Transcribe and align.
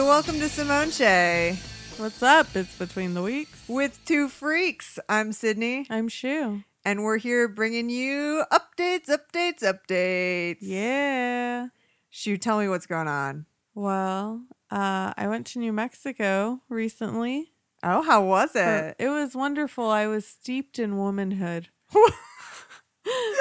welcome 0.00 0.38
to 0.40 0.48
Simone 0.48 0.90
Che 0.90 1.56
What's 1.96 2.22
up? 2.22 2.56
It's 2.56 2.76
between 2.76 3.14
the 3.14 3.22
weeks. 3.22 3.62
with 3.68 4.04
two 4.04 4.28
freaks. 4.28 4.98
I'm 5.08 5.32
Sydney, 5.32 5.86
I'm 5.88 6.08
Shu. 6.08 6.64
and 6.84 7.04
we're 7.04 7.18
here 7.18 7.46
bringing 7.48 7.88
you 7.88 8.44
updates, 8.52 9.08
updates, 9.08 9.62
updates. 9.62 10.58
Yeah. 10.60 11.68
Shu, 12.10 12.36
tell 12.36 12.58
me 12.58 12.68
what's 12.68 12.86
going 12.86 13.06
on. 13.08 13.46
Well, 13.74 14.42
uh, 14.70 15.12
I 15.16 15.26
went 15.28 15.46
to 15.48 15.58
New 15.60 15.72
Mexico 15.72 16.60
recently. 16.68 17.52
Oh, 17.82 18.02
how 18.02 18.24
was 18.24 18.50
it? 18.54 18.96
It 18.98 19.08
was 19.08 19.34
wonderful. 19.36 19.88
I 19.88 20.06
was 20.06 20.26
steeped 20.26 20.78
in 20.78 20.96
womanhood. 20.96 21.68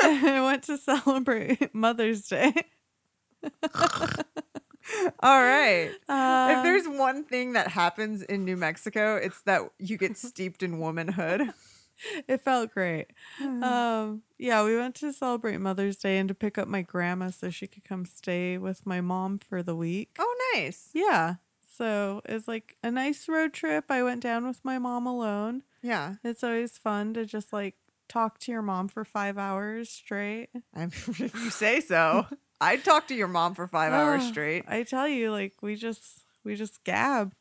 I 0.03 0.41
went 0.43 0.63
to 0.63 0.77
celebrate 0.77 1.73
Mother's 1.73 2.27
Day. 2.27 2.53
All 5.21 5.41
right. 5.41 5.91
Uh, 6.09 6.55
if 6.57 6.63
there's 6.63 6.87
one 6.87 7.23
thing 7.23 7.53
that 7.53 7.69
happens 7.69 8.21
in 8.21 8.45
New 8.45 8.57
Mexico, 8.57 9.15
it's 9.15 9.41
that 9.43 9.61
you 9.79 9.97
get 9.97 10.17
steeped 10.17 10.63
in 10.63 10.79
womanhood. 10.79 11.53
it 12.27 12.41
felt 12.41 12.71
great. 12.71 13.07
Um, 13.39 14.23
yeah, 14.37 14.63
we 14.63 14.75
went 14.75 14.95
to 14.95 15.13
celebrate 15.13 15.57
Mother's 15.59 15.97
Day 15.97 16.17
and 16.17 16.27
to 16.27 16.35
pick 16.35 16.57
up 16.57 16.67
my 16.67 16.81
grandma 16.81 17.29
so 17.29 17.49
she 17.49 17.67
could 17.67 17.83
come 17.83 18.05
stay 18.05 18.57
with 18.57 18.85
my 18.85 19.01
mom 19.01 19.37
for 19.37 19.63
the 19.63 19.75
week. 19.75 20.17
oh, 20.19 20.51
nice. 20.53 20.89
Yeah. 20.93 21.35
So 21.75 22.21
it's 22.25 22.47
like 22.47 22.77
a 22.83 22.91
nice 22.91 23.27
road 23.27 23.53
trip. 23.53 23.85
I 23.89 24.03
went 24.03 24.21
down 24.21 24.45
with 24.45 24.63
my 24.63 24.77
mom 24.77 25.07
alone. 25.07 25.63
Yeah. 25.81 26.15
It's 26.23 26.43
always 26.43 26.77
fun 26.77 27.13
to 27.15 27.25
just 27.25 27.51
like 27.51 27.75
talk 28.07 28.37
to 28.39 28.51
your 28.51 28.61
mom 28.61 28.89
for 28.89 29.03
five 29.03 29.37
hours 29.37 29.89
straight. 29.89 30.49
I'm, 30.75 30.89
if 31.07 31.19
you 31.19 31.49
say 31.49 31.79
so. 31.79 32.27
I'd 32.63 32.83
talk 32.83 33.07
to 33.09 33.15
your 33.15 33.27
mom 33.27 33.55
for 33.55 33.67
five 33.67 33.91
hours 33.93 34.23
Ah, 34.23 34.27
straight. 34.27 34.63
I 34.67 34.83
tell 34.83 35.07
you, 35.07 35.31
like 35.31 35.61
we 35.61 35.75
just 35.75 36.23
we 36.43 36.55
just 36.55 36.83
gab. 36.83 37.33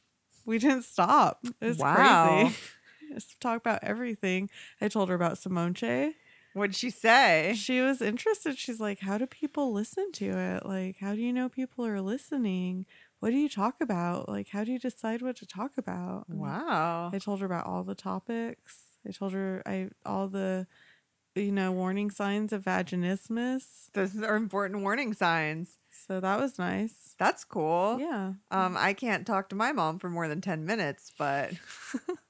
We 0.45 0.59
didn't 0.59 0.83
stop. 0.83 1.45
It's 1.61 1.79
Wow. 1.79 2.47
crazy. 2.47 2.57
Just 3.13 3.41
talk 3.41 3.59
about 3.61 3.81
everything. 3.83 4.49
I 4.81 4.89
told 4.89 5.11
her 5.11 5.15
about 5.15 5.37
Simone 5.37 5.75
What'd 6.55 6.75
she 6.75 6.91
say? 6.91 7.55
She 7.57 7.81
was 7.81 8.01
interested. 8.03 8.59
She's 8.59 8.81
like, 8.81 9.01
"How 9.01 9.19
do 9.19 9.27
people 9.27 9.73
listen 9.73 10.13
to 10.13 10.27
it? 10.39 10.67
Like, 10.67 10.97
how 10.99 11.15
do 11.15 11.21
you 11.21 11.33
know 11.33 11.49
people 11.49 11.85
are 11.87 12.01
listening? 12.01 12.87
What 13.21 13.31
do 13.31 13.37
you 13.37 13.49
talk 13.49 13.81
about? 13.81 14.29
Like, 14.29 14.49
how 14.49 14.65
do 14.65 14.73
you 14.73 14.79
decide 14.79 15.23
what 15.23 15.37
to 15.37 15.47
talk 15.47 15.77
about?" 15.79 16.27
And 16.29 16.41
Wow. 16.41 17.11
I 17.13 17.19
told 17.19 17.41
her 17.41 17.47
about 17.47 17.67
all 17.67 17.85
the 17.85 17.95
topics. 17.95 18.85
I 19.07 19.11
told 19.11 19.33
her 19.33 19.63
I 19.67 19.91
all 20.07 20.29
the 20.29 20.67
you 21.35 21.53
know 21.53 21.73
warning 21.73 22.11
signs 22.11 22.53
of 22.53 22.65
vaginismus. 22.65 23.91
Those 23.93 24.21
are 24.23 24.37
important 24.37 24.83
warning 24.83 25.15
signs. 25.15 25.79
So 26.07 26.21
that 26.21 26.41
was 26.41 26.59
nice. 26.59 27.15
That's 27.19 27.45
cool. 27.45 27.99
Yeah. 28.01 28.33
Um, 28.51 28.77
I 28.77 28.93
can't 28.93 29.27
talk 29.27 29.49
to 29.51 29.57
my 29.57 29.73
mom 29.73 29.99
for 29.99 30.11
more 30.11 30.29
than 30.29 30.41
10 30.41 30.65
minutes, 30.67 31.13
but 31.17 31.53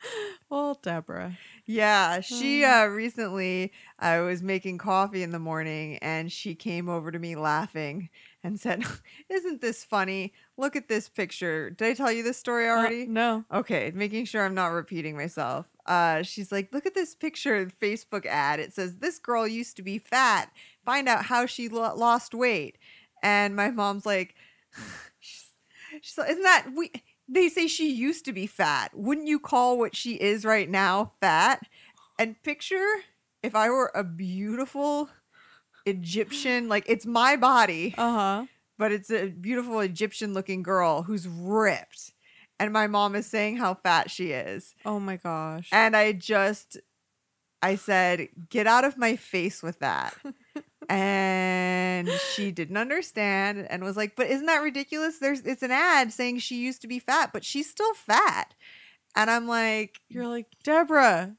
Well, 0.50 0.78
Deborah. 0.82 1.38
yeah, 1.64 2.18
she 2.20 2.62
Mm. 2.62 2.86
uh 2.86 2.88
recently 2.88 3.72
I 4.00 4.18
was 4.20 4.42
making 4.42 4.78
coffee 4.78 5.22
in 5.22 5.30
the 5.30 5.38
morning 5.38 5.98
and 5.98 6.32
she 6.32 6.54
came 6.56 6.88
over 6.88 7.12
to 7.12 7.18
me 7.20 7.36
laughing 7.36 8.08
and 8.42 8.58
said, 8.58 8.82
"Isn't 9.28 9.60
this 9.60 9.84
funny? 9.84 10.32
Look 10.56 10.74
at 10.74 10.88
this 10.88 11.08
picture. 11.08 11.70
Did 11.70 11.86
I 11.88 11.94
tell 11.94 12.10
you 12.10 12.24
this 12.24 12.36
story 12.38 12.68
Uh, 12.68 12.72
already?" 12.72 13.06
no. 13.06 13.44
Okay, 13.52 13.92
making 13.94 14.24
sure 14.24 14.44
I'm 14.44 14.54
not 14.54 14.68
repeating 14.72 15.16
myself. 15.16 15.66
Uh, 15.86 16.22
she's 16.22 16.50
like, 16.50 16.72
look 16.72 16.86
at 16.86 16.94
this 16.94 17.14
picture, 17.14 17.66
Facebook 17.80 18.26
ad. 18.26 18.58
It 18.60 18.72
says 18.72 18.96
this 18.96 19.18
girl 19.20 19.46
used 19.46 19.76
to 19.76 19.82
be 19.82 19.98
fat. 19.98 20.50
Find 20.84 21.08
out 21.08 21.26
how 21.26 21.46
she 21.46 21.68
lo- 21.68 21.94
lost 21.96 22.34
weight. 22.34 22.76
And 23.22 23.54
my 23.54 23.70
mom's 23.70 24.06
like, 24.06 24.34
she's 25.20 26.16
like, 26.18 26.30
isn't 26.30 26.42
that 26.42 26.68
we? 26.74 26.90
They 27.32 27.48
say 27.48 27.68
she 27.68 27.92
used 27.92 28.24
to 28.24 28.32
be 28.32 28.46
fat. 28.46 28.90
Wouldn't 28.92 29.28
you 29.28 29.38
call 29.38 29.78
what 29.78 29.94
she 29.94 30.14
is 30.14 30.44
right 30.44 30.68
now 30.68 31.12
fat? 31.20 31.62
And 32.18 32.42
picture 32.42 32.86
if 33.42 33.54
I 33.54 33.70
were 33.70 33.90
a 33.94 34.02
beautiful 34.04 35.08
Egyptian, 35.86 36.68
like 36.68 36.84
it's 36.88 37.06
my 37.06 37.36
body 37.36 37.94
Uh 37.96 38.12
huh. 38.12 38.46
but 38.78 38.92
it's 38.92 39.10
a 39.10 39.28
beautiful 39.28 39.80
Egyptian 39.80 40.34
looking 40.34 40.62
girl 40.62 41.02
who's 41.04 41.26
ripped. 41.28 42.12
And 42.58 42.72
my 42.72 42.86
mom 42.86 43.14
is 43.14 43.26
saying 43.26 43.56
how 43.56 43.74
fat 43.74 44.10
she 44.10 44.32
is. 44.32 44.74
Oh 44.84 45.00
my 45.00 45.16
gosh. 45.16 45.68
And 45.72 45.96
I 45.96 46.12
just, 46.12 46.76
I 47.62 47.76
said, 47.76 48.28
get 48.50 48.66
out 48.66 48.84
of 48.84 48.98
my 48.98 49.16
face 49.16 49.62
with 49.62 49.78
that. 49.78 50.14
and 50.90 52.08
she 52.34 52.50
didn't 52.50 52.76
understand 52.76 53.66
and 53.70 53.84
was 53.84 53.96
like, 53.96 54.16
but 54.16 54.26
isn't 54.26 54.46
that 54.46 54.62
ridiculous? 54.62 55.18
There's, 55.18 55.40
it's 55.42 55.62
an 55.62 55.70
ad 55.70 56.12
saying 56.12 56.38
she 56.38 56.56
used 56.56 56.82
to 56.82 56.88
be 56.88 56.98
fat, 56.98 57.30
but 57.32 57.44
she's 57.44 57.70
still 57.70 57.94
fat. 57.94 58.54
And 59.14 59.30
I'm 59.30 59.46
like, 59.46 60.00
You're 60.08 60.26
like 60.26 60.46
Deborah. 60.64 61.36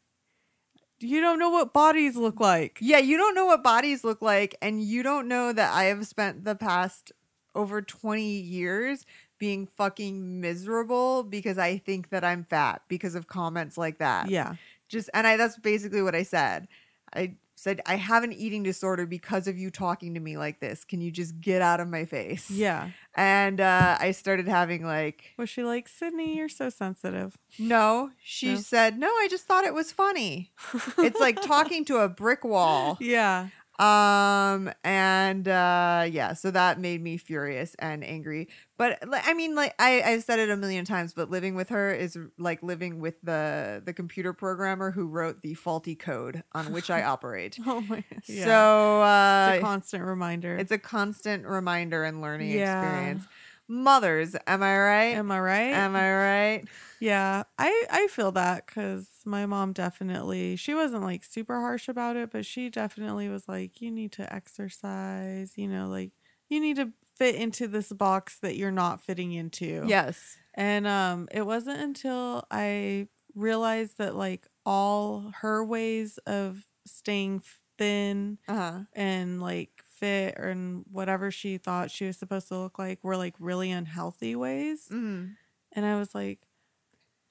You 1.00 1.20
don't 1.20 1.40
know 1.40 1.50
what 1.50 1.74
bodies 1.74 2.16
look 2.16 2.40
like. 2.40 2.78
yeah, 2.80 3.00
you 3.00 3.18
don't 3.18 3.36
know 3.36 3.46
what 3.46 3.64
bodies 3.64 4.04
look 4.04 4.22
like. 4.22 4.56
And 4.62 4.82
you 4.82 5.04
don't 5.04 5.28
know 5.28 5.52
that 5.52 5.74
I 5.74 5.86
have 5.86 6.06
spent 6.06 6.46
the 6.46 6.56
past 6.56 7.12
over 7.54 7.82
20 7.82 8.24
years 8.24 9.06
being 9.38 9.66
fucking 9.66 10.40
miserable 10.40 11.24
because 11.24 11.58
I 11.58 11.78
think 11.80 12.10
that 12.10 12.24
I'm 12.24 12.44
fat 12.44 12.84
because 12.88 13.16
of 13.16 13.28
comments 13.28 13.78
like 13.78 13.98
that. 13.98 14.30
Yeah. 14.30 14.56
Just 14.88 15.10
and 15.14 15.26
I 15.26 15.36
that's 15.38 15.58
basically 15.58 16.02
what 16.04 16.14
I 16.16 16.24
said. 16.24 16.68
I 17.14 17.36
said 17.62 17.80
I 17.86 17.96
have 17.98 18.24
an 18.24 18.34
eating 18.34 18.64
disorder 18.64 19.06
because 19.06 19.48
of 19.48 19.56
you 19.58 19.70
talking 19.70 20.16
to 20.16 20.20
me 20.20 20.36
like 20.38 20.60
this. 20.60 20.84
Can 20.84 21.00
you 21.00 21.12
just 21.12 21.40
get 21.40 21.62
out 21.62 21.80
of 21.80 21.88
my 21.88 22.06
face? 22.06 22.50
Yeah. 22.50 22.90
And 23.16 23.62
uh 23.62 23.98
I 24.00 24.12
started 24.12 24.48
having 24.48 24.84
like 24.86 25.34
Was 25.38 25.50
she 25.50 25.64
like 25.64 25.88
Sydney? 25.88 26.38
You're 26.38 26.50
so 26.50 26.70
sensitive. 26.70 27.38
no, 27.60 28.10
she 28.24 28.54
No? 28.54 28.56
said, 28.56 28.98
"No, 28.98 29.08
I 29.08 29.28
just 29.30 29.46
thought 29.46 29.64
it 29.66 29.74
was 29.74 29.92
funny." 29.92 30.52
It's 30.98 31.20
like 31.20 31.42
talking 31.42 31.86
to 31.86 31.98
a 31.98 32.10
brick 32.10 32.44
wall. 32.44 32.98
Yeah. 33.16 33.48
Um 33.82 34.72
and 34.84 35.48
uh 35.48 36.06
yeah, 36.10 36.34
so 36.34 36.52
that 36.52 36.80
made 36.80 37.02
me 37.02 37.18
furious 37.18 37.76
and 37.80 38.04
angry. 38.04 38.48
But 38.78 39.00
I 39.12 39.34
mean 39.34 39.56
like 39.56 39.74
I 39.80 40.02
I've 40.04 40.24
said 40.24 40.40
it 40.40 40.50
a 40.52 40.56
million 40.58 40.86
times, 40.86 41.14
but 41.14 41.32
living 41.32 41.56
with 41.56 41.70
her 41.70 41.92
is 41.92 42.18
like 42.38 42.62
living 42.62 43.00
with 43.00 43.16
the 43.24 43.82
the 43.84 43.94
computer 43.94 44.34
programmer 44.34 44.92
who 44.92 45.08
wrote 45.08 45.42
the 45.42 45.56
faulty 45.56 45.96
code 45.96 46.44
on 46.54 46.72
which 46.72 46.90
I 46.92 47.04
operate. 47.14 47.60
Oh 47.66 47.82
my. 47.82 48.04
Yeah. 48.28 48.46
So 48.46 49.02
it's 49.02 49.08
uh 49.08 49.58
a 49.58 49.62
constant 49.62 50.04
reminder. 50.04 50.56
it's 50.58 50.72
a 50.72 50.78
constant 50.78 51.46
reminder 51.48 52.04
and 52.04 52.22
learning 52.22 52.52
Yeah. 52.52 52.62
experience. 52.62 53.28
Mothers, 53.68 54.36
am 54.48 54.62
I 54.64 54.78
right? 54.78 55.16
Am 55.16 55.32
I 55.32 55.40
right? 55.40 55.74
Am 55.76 55.96
I 55.96 56.14
right? 56.14 56.68
Yeah, 57.00 57.44
I 57.58 57.86
I 57.90 58.08
feel 58.08 58.32
that 58.34 58.68
because 58.68 59.08
my 59.26 59.46
mom 59.46 59.74
definitely 59.74 60.56
she 60.56 60.74
wasn't 60.74 61.04
like 61.04 61.24
super 61.24 61.60
harsh 61.60 61.88
about 61.88 62.16
it, 62.16 62.32
but 62.32 62.46
she 62.46 62.70
definitely 62.70 63.30
was 63.30 63.48
like, 63.48 63.82
you 63.82 63.92
need 63.92 64.12
to 64.14 64.34
exercise. 64.34 65.54
You 65.58 65.68
know, 65.68 65.88
like 65.88 66.12
you 66.50 66.60
need 66.60 66.76
to 66.78 66.92
fit 67.18 67.36
into 67.36 67.68
this 67.68 67.92
box 67.92 68.40
that 68.40 68.56
you're 68.58 68.72
not 68.72 69.02
fitting 69.02 69.32
into. 69.34 69.84
Yes. 69.88 70.38
and 70.56 70.88
um, 70.88 71.28
it 71.32 71.46
wasn't 71.46 71.80
until 71.80 72.46
I 72.52 73.08
realized 73.36 73.98
that 74.00 74.16
like 74.16 74.48
all 74.66 75.32
her 75.42 75.64
ways 75.64 76.18
of 76.26 76.66
staying 76.86 77.42
thin 77.78 78.38
Uh-huh. 78.48 78.82
and 78.94 79.42
like 79.42 79.70
fit 79.86 80.36
and 80.38 80.84
whatever 80.92 81.32
she 81.32 81.58
thought 81.58 81.92
she 81.92 82.06
was 82.06 82.18
supposed 82.18 82.48
to 82.50 82.58
look 82.58 82.78
like 82.80 83.04
were 83.04 83.16
like 83.18 83.36
really 83.40 83.72
unhealthy 83.72 84.36
ways. 84.36 84.88
Mm. 84.92 85.36
And 85.74 85.86
I 85.86 85.98
was 85.98 86.14
like, 86.14 86.40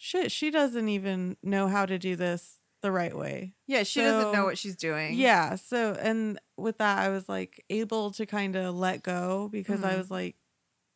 shit, 0.02 0.32
she 0.32 0.50
doesn't 0.50 0.88
even 0.88 1.36
know 1.42 1.68
how 1.68 1.84
to 1.84 1.98
do 1.98 2.16
this 2.16 2.56
the 2.80 2.90
right 2.90 3.14
way. 3.16 3.52
Yeah, 3.66 3.82
she 3.82 4.00
doesn't 4.00 4.32
know 4.32 4.44
what 4.44 4.56
she's 4.56 4.74
doing. 4.74 5.14
Yeah. 5.14 5.56
So, 5.56 5.92
and 6.00 6.40
with 6.56 6.78
that, 6.78 6.98
I 6.98 7.10
was 7.10 7.28
like 7.28 7.62
able 7.68 8.10
to 8.12 8.24
kind 8.24 8.56
of 8.56 8.74
let 8.74 9.02
go 9.02 9.48
because 9.52 9.84
I 9.84 9.92
Mhm. 9.92 9.98
was 9.98 10.10
like, 10.10 10.36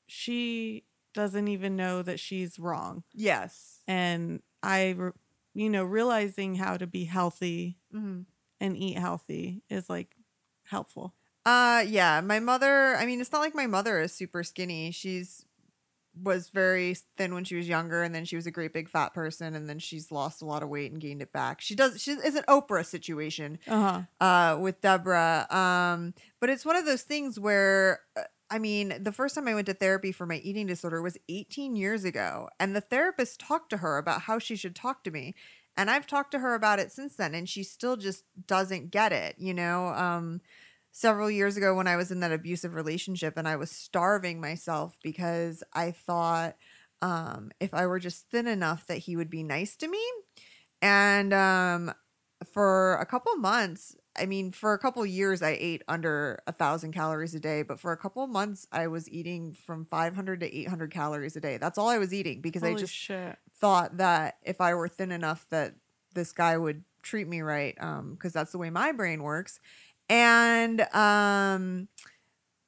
she 0.06 0.84
doesn't 1.12 1.49
even 1.49 1.76
know 1.76 2.02
that 2.02 2.19
she's 2.19 2.58
wrong. 2.58 3.05
Yes. 3.12 3.82
And 3.87 4.43
I, 4.62 4.96
you 5.52 5.69
know, 5.69 5.84
realizing 5.84 6.55
how 6.56 6.76
to 6.78 6.87
be 6.87 7.05
healthy 7.05 7.78
hmm 7.93 8.23
and 8.61 8.76
eat 8.78 8.96
healthy 8.96 9.62
is 9.69 9.90
like 9.90 10.17
helpful. 10.64 11.14
Uh 11.44 11.84
yeah, 11.87 12.23
my 12.23 12.40
mother, 12.40 12.96
I 12.96 13.05
mean 13.05 13.20
it's 13.20 13.31
not 13.32 13.40
like 13.40 13.55
my 13.55 13.67
mother 13.67 14.00
is 14.00 14.12
super 14.12 14.43
skinny. 14.43 14.90
She's 14.90 15.44
was 16.22 16.49
very 16.49 16.96
thin 17.16 17.34
when 17.34 17.44
she 17.44 17.56
was 17.56 17.69
younger 17.69 18.02
and 18.02 18.14
then 18.14 18.25
she 18.25 18.37
was 18.37 18.46
a 18.46 18.50
great 18.50 18.72
big 18.72 18.88
fat 18.88 19.12
person 19.14 19.55
and 19.55 19.69
then 19.69 19.78
she's 19.78 20.12
lost 20.12 20.43
a 20.43 20.44
lot 20.44 20.62
of 20.62 20.69
weight 20.69 20.93
and 20.93 21.00
gained 21.00 21.22
it 21.22 21.32
back. 21.32 21.61
She 21.61 21.75
does 21.75 22.00
she 22.00 22.12
is 22.12 22.34
an 22.34 22.44
Oprah 22.49 22.87
situation 22.87 23.58
Uh 23.66 24.05
huh. 24.20 24.25
uh 24.25 24.58
with 24.58 24.81
Deborah. 24.81 25.46
Um 25.50 26.14
but 26.40 26.50
it's 26.50 26.64
one 26.64 26.76
of 26.76 26.84
those 26.87 27.02
things 27.02 27.38
where 27.40 28.00
uh, 28.16 28.22
I 28.50 28.58
mean, 28.58 28.94
the 29.00 29.11
first 29.11 29.34
time 29.34 29.49
I 29.49 29.55
went 29.55 29.66
to 29.66 29.75
therapy 29.75 30.12
for 30.12 30.26
my 30.26 30.37
eating 30.37 30.66
disorder 30.66 31.02
was 31.02 31.19
18 31.28 31.75
years 31.76 32.05
ago 32.05 32.49
and 32.61 32.76
the 32.76 32.81
therapist 32.81 33.40
talked 33.40 33.70
to 33.70 33.78
her 33.78 33.99
about 33.99 34.22
how 34.22 34.38
she 34.38 34.55
should 34.55 34.76
talk 34.76 35.02
to 35.05 35.11
me. 35.11 35.34
And 35.76 35.90
I've 35.90 36.06
talked 36.06 36.31
to 36.32 36.38
her 36.38 36.55
about 36.55 36.78
it 36.78 36.93
since 36.93 37.16
then 37.16 37.34
and 37.34 37.49
she 37.49 37.64
still 37.64 37.96
just 37.96 38.22
doesn't 38.46 38.90
get 38.93 39.12
it, 39.12 39.34
you 39.38 39.55
know? 39.55 39.88
Um 39.88 40.40
several 40.96 41.29
years 41.29 41.56
ago 41.56 41.75
when 41.75 41.88
I 41.88 41.96
was 41.96 42.12
in 42.12 42.20
that 42.20 42.31
abusive 42.31 42.76
relationship 42.76 43.37
and 43.37 43.49
I 43.49 43.56
was 43.56 43.69
starving 43.69 44.41
myself 44.41 44.96
because 45.02 45.64
I 45.73 45.91
thought 45.91 46.55
um, 47.02 47.50
if 47.58 47.75
I 47.75 47.87
were 47.87 47.99
just 47.99 48.31
thin 48.31 48.46
enough 48.46 48.87
that 48.87 48.99
he 48.99 49.17
would 49.17 49.29
be 49.29 49.43
nice 49.43 49.75
to 49.79 49.88
me. 49.88 50.00
And 50.81 51.35
um, 51.35 51.93
for 52.44 52.94
a 52.99 53.06
couple 53.06 53.35
months, 53.35 53.96
I 54.17 54.26
mean, 54.26 54.52
for 54.52 54.73
a 54.73 54.79
couple 54.79 55.05
years, 55.05 55.43
I 55.43 55.56
ate 55.58 55.82
under 55.88 56.41
a 56.46 56.52
thousand 56.52 56.93
calories 56.93 57.35
a 57.35 57.40
day, 57.40 57.64
but 57.64 57.81
for 57.81 57.90
a 57.90 57.97
couple 57.97 58.25
months, 58.29 58.69
I 58.70 58.87
was 58.87 59.11
eating 59.11 59.52
from 59.52 59.87
500 59.87 60.38
to 60.40 60.56
800 60.56 60.93
calories 60.93 61.35
a 61.35 61.40
day. 61.40 61.56
That's 61.56 61.76
all 61.76 61.88
I 61.88 61.99
was 61.99 62.14
eating 62.14 62.40
because 62.40 62.62
I 62.62 62.75
just 62.75 62.94
shit. 62.94 63.37
thought 63.58 63.97
that 63.97 64.37
if 64.44 64.61
I 64.61 64.75
were 64.75 64.87
thin 64.87 65.11
enough 65.11 65.44
that 65.50 65.75
this 66.14 66.31
guy 66.32 66.56
would 66.56 66.85
treat 67.02 67.29
me 67.29 67.43
right 67.43 67.76
um 67.81 68.14
because 68.14 68.32
that's 68.32 68.50
the 68.50 68.56
way 68.56 68.70
my 68.70 68.90
brain 68.90 69.23
works 69.23 69.61
and 70.08 70.80
um 70.94 71.88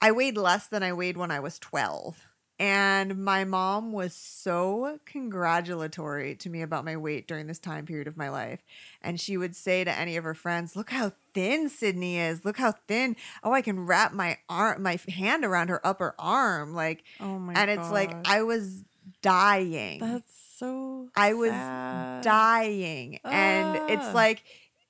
I 0.01 0.13
weighed 0.13 0.37
less 0.37 0.67
than 0.67 0.83
I 0.83 0.93
weighed 0.93 1.17
when 1.17 1.31
I 1.31 1.41
was 1.41 1.59
12 1.59 2.27
and 2.59 3.23
my 3.23 3.45
mom 3.45 3.93
was 3.93 4.15
so 4.15 4.99
congratulatory 5.05 6.35
to 6.37 6.49
me 6.49 6.63
about 6.63 6.87
my 6.87 6.97
weight 6.97 7.29
during 7.29 7.47
this 7.47 7.59
time 7.59 7.85
period 7.85 8.07
of 8.07 8.17
my 8.17 8.31
life. 8.31 8.65
And 9.03 9.21
she 9.21 9.37
would 9.37 9.55
say 9.55 9.85
to 9.85 9.91
any 9.91 10.17
of 10.17 10.25
her 10.25 10.35
friends 10.35 10.75
look 10.75 10.91
how 10.91 11.13
thin 11.35 11.69
Sydney 11.69 12.19
is. 12.19 12.45
Look 12.47 12.57
how 12.57 12.73
thin. 12.89 13.17
Oh 13.43 13.53
I 13.53 13.61
can 13.61 13.85
wrap 13.85 14.13
my 14.13 14.39
arm 14.49 14.83
my 14.83 14.99
hand 15.09 15.45
around 15.45 15.69
her 15.69 15.87
upper 15.87 16.15
arm. 16.19 16.75
Like 16.75 17.05
Oh 17.21 17.39
my 17.39 17.53
and 17.55 17.71
it's 17.71 17.91
like 17.91 18.17
I 18.25 18.43
was 18.43 18.83
dying. 19.21 20.01
That's 20.01 20.33
so 20.57 21.09
I 21.15 21.35
was 21.35 21.51
sad. 21.51 22.23
dying. 22.23 23.19
And 23.23 23.91
it's 23.91 24.15
like 24.15 24.43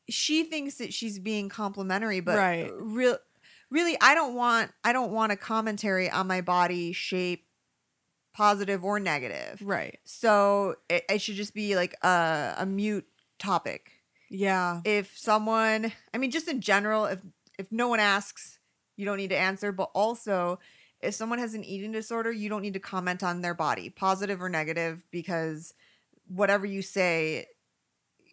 she 0.09 0.45
thinks 0.45 0.77
that 0.77 0.93
she's 0.93 1.19
being 1.19 1.49
complimentary, 1.49 2.21
but 2.21 2.37
Right. 2.37 2.71
real 2.77 3.19
really 3.71 3.97
I 4.01 4.15
don't 4.15 4.35
want 4.35 4.71
I 4.85 4.93
don't 4.93 5.13
want 5.13 5.33
a 5.33 5.37
commentary 5.37 6.11
on 6.11 6.27
my 6.27 6.41
body 6.41 6.93
shape 6.93 7.47
positive 8.35 8.85
or 8.85 9.01
negative. 9.01 9.61
Right. 9.63 9.99
So 10.05 10.77
it, 10.89 11.05
it 11.09 11.21
should 11.21 11.37
just 11.37 11.55
be 11.55 11.75
like 11.75 11.95
a, 12.03 12.55
a 12.59 12.67
mute 12.67 13.07
topic. 13.39 13.93
Yeah. 14.31 14.81
If 14.85 15.17
someone 15.17 15.93
I 16.15 16.19
mean 16.19 16.31
just 16.31 16.49
in 16.49 16.61
general, 16.61 17.07
if 17.07 17.21
if 17.59 17.73
no 17.73 17.89
one 17.89 18.01
asks, 18.01 18.59
you 18.97 19.05
don't 19.07 19.17
need 19.17 19.31
to 19.31 19.39
answer, 19.39 19.73
but 19.73 19.91
also 19.95 20.59
if 21.01 21.15
someone 21.15 21.39
has 21.39 21.55
an 21.55 21.65
eating 21.65 21.93
disorder, 21.93 22.33
you 22.33 22.49
don't 22.49 22.63
need 22.63 22.75
to 22.75 22.81
comment 22.81 23.23
on 23.23 23.41
their 23.43 23.55
body, 23.55 23.91
positive 23.91 24.41
or 24.43 24.49
negative, 24.49 25.05
because 25.11 25.75
whatever 26.27 26.67
you 26.67 26.83
say 26.83 27.47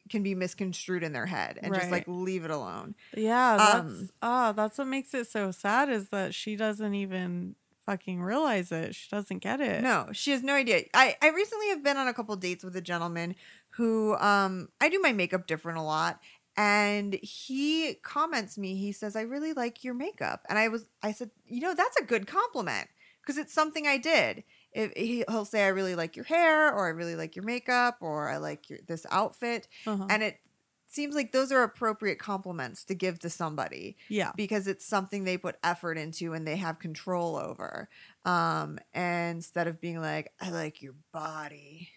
can 0.09 0.23
be 0.23 0.35
misconstrued 0.35 1.03
in 1.03 1.13
their 1.13 1.25
head 1.25 1.59
and 1.61 1.73
just 1.73 1.91
like 1.91 2.05
leave 2.07 2.45
it 2.45 2.51
alone. 2.51 2.95
Yeah, 3.15 3.57
that's 3.57 3.89
Um, 3.89 4.09
ah, 4.21 4.51
that's 4.51 4.77
what 4.77 4.87
makes 4.87 5.13
it 5.13 5.27
so 5.27 5.51
sad 5.51 5.89
is 5.89 6.09
that 6.09 6.33
she 6.33 6.55
doesn't 6.55 6.93
even 6.93 7.55
fucking 7.85 8.21
realize 8.21 8.71
it. 8.71 8.95
She 8.95 9.09
doesn't 9.09 9.39
get 9.39 9.59
it. 9.61 9.81
No, 9.81 10.09
she 10.11 10.31
has 10.31 10.43
no 10.43 10.53
idea. 10.53 10.83
I, 10.93 11.15
I 11.21 11.29
recently 11.29 11.69
have 11.69 11.83
been 11.83 11.97
on 11.97 12.07
a 12.07 12.13
couple 12.13 12.35
dates 12.35 12.63
with 12.63 12.75
a 12.75 12.81
gentleman 12.81 13.35
who 13.71 14.15
um 14.17 14.69
I 14.79 14.89
do 14.89 14.99
my 15.01 15.13
makeup 15.13 15.47
different 15.47 15.77
a 15.79 15.81
lot 15.81 16.19
and 16.55 17.15
he 17.15 17.95
comments 18.03 18.57
me 18.57 18.75
he 18.75 18.91
says 18.91 19.15
I 19.15 19.21
really 19.21 19.53
like 19.53 19.83
your 19.83 19.95
makeup 19.95 20.45
and 20.47 20.59
I 20.59 20.67
was 20.67 20.85
I 21.01 21.11
said 21.11 21.31
you 21.45 21.61
know 21.61 21.73
that's 21.73 21.97
a 21.97 22.03
good 22.03 22.27
compliment 22.27 22.89
because 23.21 23.37
it's 23.37 23.53
something 23.53 23.87
I 23.87 23.97
did. 23.97 24.43
If 24.75 24.91
he, 24.95 25.23
he'll 25.29 25.45
say 25.45 25.63
I 25.65 25.69
really 25.69 25.95
like 25.95 26.15
your 26.15 26.25
hair 26.25 26.73
or 26.73 26.87
I 26.87 26.89
really 26.89 27.15
like 27.15 27.35
your 27.35 27.45
makeup 27.45 27.97
or 28.01 28.29
I 28.29 28.37
like 28.37 28.69
your 28.69 28.79
this 28.87 29.05
outfit 29.11 29.67
Uh-huh. 29.85 30.05
and 30.09 30.23
it 30.23 30.37
seems 30.87 31.15
like 31.15 31.31
those 31.31 31.51
are 31.51 31.63
appropriate 31.63 32.19
compliments 32.19 32.83
to 32.85 32.93
give 32.93 33.17
to 33.19 33.27
somebody 33.29 33.97
yeah. 34.09 34.31
because 34.35 34.67
it's 34.67 34.85
something 34.85 35.23
they 35.23 35.37
put 35.39 35.55
effort 35.63 35.97
into 35.97 36.33
and 36.33 36.45
they 36.47 36.55
have 36.55 36.77
control 36.77 37.35
over. 37.35 37.89
Um, 38.25 38.77
and 38.93 39.37
instead 39.37 39.65
of 39.67 39.81
being 39.81 39.99
like, 39.99 40.31
I 40.39 40.51
like 40.51 40.83
your 40.83 40.93
body. 41.11 41.89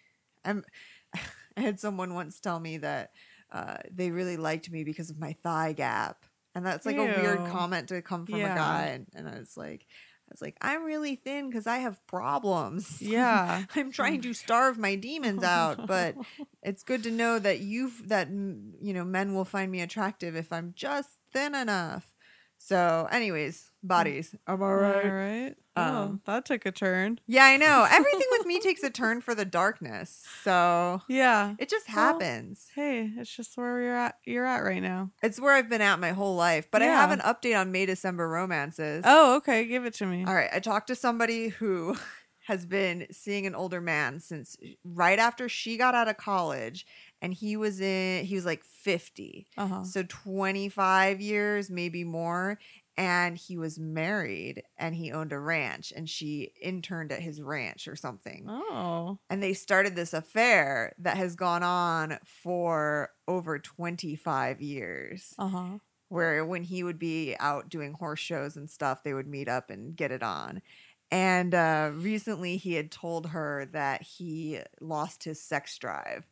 I'm 0.46 0.64
I 1.14 1.61
had 1.61 1.78
someone 1.78 2.14
once 2.14 2.40
tell 2.40 2.58
me 2.58 2.78
that 2.78 3.12
uh, 3.52 3.76
they 3.90 4.11
really 4.11 4.37
liked 4.38 4.70
me 4.70 4.82
because 4.82 5.11
of 5.11 5.19
my 5.19 5.34
thigh 5.43 5.73
gap. 5.75 6.25
And 6.55 6.64
that's 6.64 6.87
like 6.87 6.96
a 6.96 7.05
weird 7.05 7.46
comment 7.50 7.88
to 7.88 8.00
come 8.00 8.25
from 8.25 8.40
Yeah. 8.40 8.52
a 8.55 8.56
guy. 8.56 8.82
And, 8.87 9.06
and 9.14 9.28
I 9.28 9.38
was 9.38 9.58
like, 9.58 9.87
I 10.28 10.32
was 10.32 10.43
like, 10.43 10.56
I'm 10.61 10.84
really 10.84 11.14
thin 11.14 11.49
because 11.49 11.67
I 11.67 11.78
have 11.78 12.05
problems. 12.06 13.00
Yeah. 13.00 13.64
I'm 13.76 13.93
trying 13.93 14.23
to 14.23 14.34
starve 14.34 14.76
my 14.76 14.96
demons 14.96 15.43
out, 15.44 15.87
but 15.87 16.17
it's 16.62 16.82
good 16.82 17.05
to 17.05 17.11
know 17.11 17.38
that 17.38 17.61
you've 17.61 18.08
that 18.08 18.28
you 18.28 18.93
know 18.93 19.05
men 19.05 19.34
will 19.34 19.44
find 19.44 19.70
me 19.70 19.81
attractive 19.82 20.34
if 20.34 20.52
I'm 20.52 20.73
just 20.76 21.11
thin 21.32 21.55
enough. 21.55 22.12
So, 22.58 23.06
anyways, 23.12 23.70
bodies. 23.82 24.34
Am 24.49 24.62
I 24.62 24.67
All 24.67 24.75
right? 24.76 25.11
right. 25.12 25.55
Oh, 25.76 25.82
Um, 25.82 26.20
that 26.25 26.46
took 26.46 26.64
a 26.67 26.73
turn. 26.73 27.20
Yeah, 27.26 27.44
I 27.44 27.56
know. 27.58 27.87
Everything 27.88 28.26
with 28.46 28.54
me 28.54 28.60
takes 28.60 28.82
a 28.82 28.90
turn 28.90 29.20
for 29.20 29.34
the 29.34 29.44
darkness. 29.44 30.25
So 30.43 31.02
Yeah. 31.08 31.54
it 31.58 31.69
just 31.69 31.87
Well, 31.88 31.96
happens. 31.96 32.69
Hey, 32.75 33.10
it's 33.16 33.34
just 33.34 33.56
where 33.56 33.81
you're 33.81 33.96
at. 33.96 34.19
You're 34.25 34.46
at 34.46 34.60
right 34.64 34.82
now. 34.82 35.10
It's 35.22 35.40
where 35.40 35.52
I've 35.54 35.69
been 35.69 35.81
at 35.81 35.98
my 36.00 36.12
whole 36.12 36.37
life. 36.37 36.69
But 36.70 36.82
I 36.82 36.87
have 36.87 37.10
an 37.10 37.20
update 37.20 37.58
on 37.58 37.72
May 37.72 37.87
December 37.87 38.28
romances. 38.28 39.02
Oh, 39.06 39.37
okay. 39.37 39.64
Give 39.66 39.84
it 39.84 39.94
to 39.94 40.06
me. 40.06 40.25
All 40.25 40.34
right. 40.34 40.50
I 40.52 40.60
talked 40.60 40.87
to 40.88 40.94
somebody 40.94 41.48
who 41.48 41.96
has 42.46 42.64
been 42.64 43.06
seeing 43.10 43.44
an 43.46 43.54
older 43.56 43.81
man 43.81 44.20
since 44.20 44.56
right 44.84 45.19
after 45.19 45.49
she 45.49 45.76
got 45.76 45.94
out 45.96 46.06
of 46.08 46.16
college 46.16 46.87
and 47.20 47.34
he 47.34 47.56
was 47.56 47.81
in 47.81 48.25
he 48.25 48.34
was 48.37 48.46
like 48.46 48.62
50. 48.64 49.49
Uh 49.56 49.66
huh. 49.66 49.84
So 49.84 50.04
25 50.04 51.20
years, 51.20 51.70
maybe 51.70 52.04
more. 52.04 52.58
And 52.98 53.37
he 53.37 53.58
was 53.58 53.78
married 53.78 54.62
and 54.78 54.94
he 54.94 55.12
owned 55.12 55.32
a 55.32 55.38
ranch 55.38 55.93
and 55.94 56.08
she 56.08 56.52
interned 56.60 57.12
at 57.12 57.20
his 57.20 57.43
ranch 57.43 57.88
or 57.88 57.96
something. 57.96 58.46
Oh. 58.48 59.19
And 59.28 59.43
they 59.43 59.52
started 59.52 59.94
this 59.94 60.14
affair 60.14 60.94
that 60.98 61.19
has 61.19 61.37
gone 61.37 61.62
on 61.62 62.19
for 62.25 63.10
over 63.28 63.58
25 63.58 64.62
years. 64.62 65.34
Uh 65.38 65.48
huh. 65.48 65.78
Where 66.08 66.44
when 66.44 66.62
he 66.62 66.82
would 66.82 66.98
be 66.98 67.34
out 67.38 67.69
doing 67.69 67.93
horse 67.93 68.20
shows 68.20 68.56
and 68.56 68.70
stuff, 68.70 69.02
they 69.02 69.12
would 69.12 69.26
meet 69.26 69.49
up 69.49 69.70
and 69.70 69.94
get 69.94 70.12
it 70.12 70.22
on. 70.22 70.62
And 71.10 71.54
uh, 71.54 71.90
recently 71.94 72.56
he 72.56 72.75
had 72.75 72.90
told 72.90 73.28
her 73.28 73.69
that 73.72 74.02
he 74.02 74.60
lost 74.81 75.25
his 75.25 75.40
sex 75.40 75.76
drive. 75.78 76.26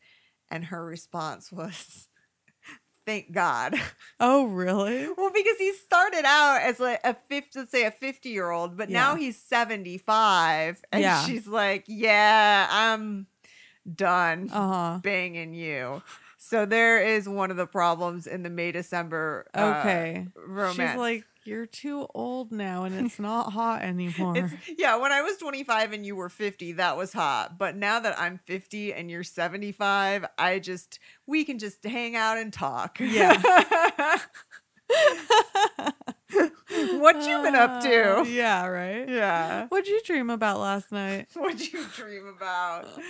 And 0.50 0.67
her 0.67 0.84
response 0.84 1.53
was, 1.53 2.08
Thank 3.06 3.32
God. 3.32 3.75
Oh, 4.20 4.44
really? 4.46 5.06
Well, 5.19 5.31
because 5.34 5.58
he 5.58 5.73
started 5.75 6.25
out 6.25 6.61
as 6.63 6.79
like 6.81 7.01
a 7.05 7.15
50, 7.15 7.58
let's 7.58 7.70
say 7.73 7.84
a 7.84 7.91
50 7.91 8.29
year 8.31 8.51
old, 8.51 8.77
but 8.77 8.89
now 8.89 9.17
he's 9.17 9.37
75. 9.37 10.81
And 10.93 11.03
Yeah. 11.03 11.27
she's 11.27 11.46
like, 11.46 11.84
yeah, 11.89 12.67
I'm 12.70 13.27
done 13.93 14.49
Uh 14.53 14.69
huh. 14.69 14.99
banging 15.03 15.53
you. 15.53 16.01
So 16.39 16.65
there 16.65 17.03
is 17.05 17.29
one 17.29 17.51
of 17.51 17.56
the 17.56 17.67
problems 17.67 18.27
in 18.27 18.43
the 18.44 18.51
May 18.51 18.73
December 18.73 19.46
uh, 19.53 19.79
Okay. 19.81 20.27
romance. 20.37 20.91
She's 20.93 20.99
like, 20.99 21.25
you're 21.46 21.67
too 21.67 22.06
old 22.15 22.53
now, 22.53 22.84
and 22.84 22.94
it's 23.06 23.19
not 23.19 23.53
hot 23.53 23.82
anymore. 23.82 24.36
it's, 24.36 24.53
yeah, 24.79 24.96
when 24.96 25.13
I 25.13 25.22
was 25.22 25.36
25 25.39 25.93
and 25.93 26.05
you 26.06 26.17
were 26.17 26.29
50, 26.29 26.72
that 26.72 26.96
was 26.96 27.13
hot. 27.13 27.58
But 27.58 27.77
now 27.77 28.01
that 28.01 28.19
I'm 28.19 28.39
50 28.39 28.93
and 28.94 29.10
you're 29.10 29.22
75, 29.24 30.24
I 30.39 30.58
just, 30.58 30.98
we 31.27 31.44
can 31.44 31.58
just 31.58 31.84
hang 31.84 32.17
out 32.17 32.39
and 32.39 32.53
talk. 32.53 32.98
Yeah. 33.01 33.41
what 36.98 37.27
you 37.27 37.43
been 37.43 37.55
up 37.55 37.82
to? 37.82 38.19
Uh, 38.20 38.24
yeah. 38.24 38.67
Right. 38.67 39.08
Yeah. 39.08 39.67
What'd 39.69 39.86
you 39.89 40.01
dream 40.05 40.31
about 40.31 40.60
last 40.60 40.91
night? 40.93 41.29
What'd 41.34 41.72
you 41.72 41.84
dream 41.96 42.27
about? 42.27 42.86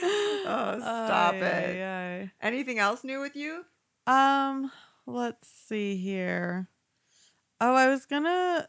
Oh, 0.46 0.78
stop 0.78 1.34
Ay, 1.34 1.38
it. 1.38 1.82
ay, 1.82 2.32
Anything 2.42 2.78
else 2.78 3.02
new 3.02 3.20
with 3.20 3.34
you? 3.34 3.64
Um, 4.06 4.70
let's 5.06 5.48
see 5.48 5.96
here. 5.96 6.68
Oh, 7.60 7.74
I 7.74 7.88
was 7.88 8.06
gonna 8.06 8.68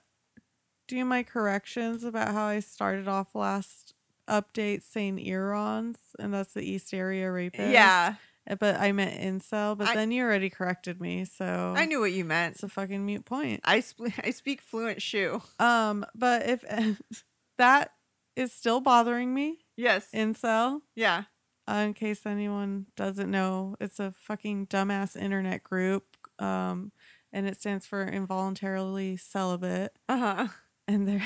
do 0.87 1.03
my 1.05 1.23
corrections 1.23 2.03
about 2.03 2.29
how 2.33 2.45
I 2.45 2.59
started 2.59 3.07
off 3.07 3.33
last 3.35 3.93
update 4.29 4.83
saying 4.83 5.17
EARONS, 5.19 5.97
and 6.19 6.33
that's 6.33 6.53
the 6.53 6.61
East 6.63 6.93
Area 6.93 7.31
rapist. 7.31 7.69
Yeah. 7.71 8.15
Uh, 8.49 8.55
But 8.55 8.79
I 8.79 8.91
meant 8.91 9.19
incel, 9.19 9.75
but 9.77 9.87
I- 9.87 9.95
then 9.95 10.11
you 10.11 10.23
already 10.23 10.49
corrected 10.51 11.01
me, 11.01 11.25
so 11.25 11.73
I 11.75 11.85
knew 11.85 11.99
what 11.99 12.11
you 12.11 12.23
meant. 12.25 12.53
it's 12.55 12.63
a 12.63 12.69
fucking 12.69 13.03
mute 13.05 13.25
point. 13.25 13.61
I, 13.63 13.79
sp- 13.81 14.13
I 14.23 14.29
speak 14.29 14.61
fluent 14.61 15.01
Shu. 15.01 15.41
Um, 15.59 16.05
but 16.13 16.47
if 16.47 16.63
that 17.57 17.91
is 18.35 18.51
still 18.53 18.81
bothering 18.81 19.33
me, 19.33 19.65
Yes. 19.77 20.07
incel, 20.13 20.81
yeah. 20.95 21.23
uh, 21.67 21.73
in 21.87 21.93
case 21.95 22.21
anyone 22.25 22.85
doesn't 22.95 23.31
know, 23.31 23.75
it's 23.79 23.99
a 23.99 24.11
fucking 24.11 24.67
dumbass 24.67 25.15
internet 25.19 25.63
group. 25.63 26.05
Um, 26.37 26.91
and 27.35 27.47
it 27.47 27.59
stands 27.59 27.85
for 27.85 28.03
involuntarily 28.07 29.17
celibate. 29.17 29.93
Uh 30.09 30.17
huh. 30.17 30.47
And 30.87 31.07
there, 31.07 31.23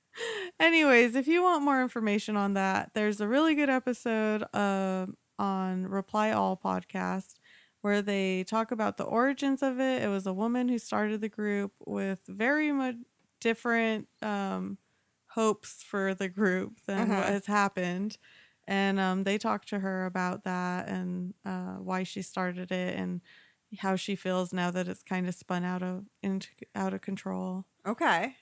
anyways, 0.60 1.14
if 1.14 1.26
you 1.26 1.42
want 1.42 1.62
more 1.64 1.82
information 1.82 2.36
on 2.36 2.54
that, 2.54 2.90
there's 2.94 3.20
a 3.20 3.28
really 3.28 3.54
good 3.54 3.70
episode 3.70 4.44
um 4.54 5.16
on 5.38 5.86
Reply 5.86 6.30
All 6.30 6.56
podcast 6.56 7.34
where 7.80 8.00
they 8.02 8.44
talk 8.44 8.70
about 8.70 8.96
the 8.96 9.04
origins 9.04 9.62
of 9.62 9.80
it. 9.80 10.02
It 10.02 10.08
was 10.08 10.26
a 10.26 10.32
woman 10.32 10.68
who 10.68 10.78
started 10.78 11.20
the 11.20 11.28
group 11.28 11.72
with 11.84 12.20
very 12.28 12.70
much 12.70 12.94
different 13.40 14.06
um, 14.20 14.78
hopes 15.28 15.82
for 15.82 16.14
the 16.14 16.28
group 16.28 16.78
than 16.86 17.08
what 17.08 17.18
Uh-huh. 17.18 17.32
has 17.32 17.46
happened. 17.46 18.18
And 18.68 19.00
um, 19.00 19.24
they 19.24 19.36
talked 19.36 19.68
to 19.70 19.80
her 19.80 20.06
about 20.06 20.44
that 20.44 20.88
and 20.88 21.34
uh, 21.44 21.76
why 21.78 22.04
she 22.04 22.22
started 22.22 22.70
it 22.70 22.96
and 22.96 23.20
how 23.78 23.96
she 23.96 24.14
feels 24.14 24.52
now 24.52 24.70
that 24.70 24.88
it's 24.88 25.02
kind 25.02 25.28
of 25.28 25.34
spun 25.34 25.64
out 25.64 25.82
of 25.82 26.04
into 26.22 26.48
out 26.74 26.94
of 26.94 27.00
control. 27.00 27.64
Okay. 27.86 28.36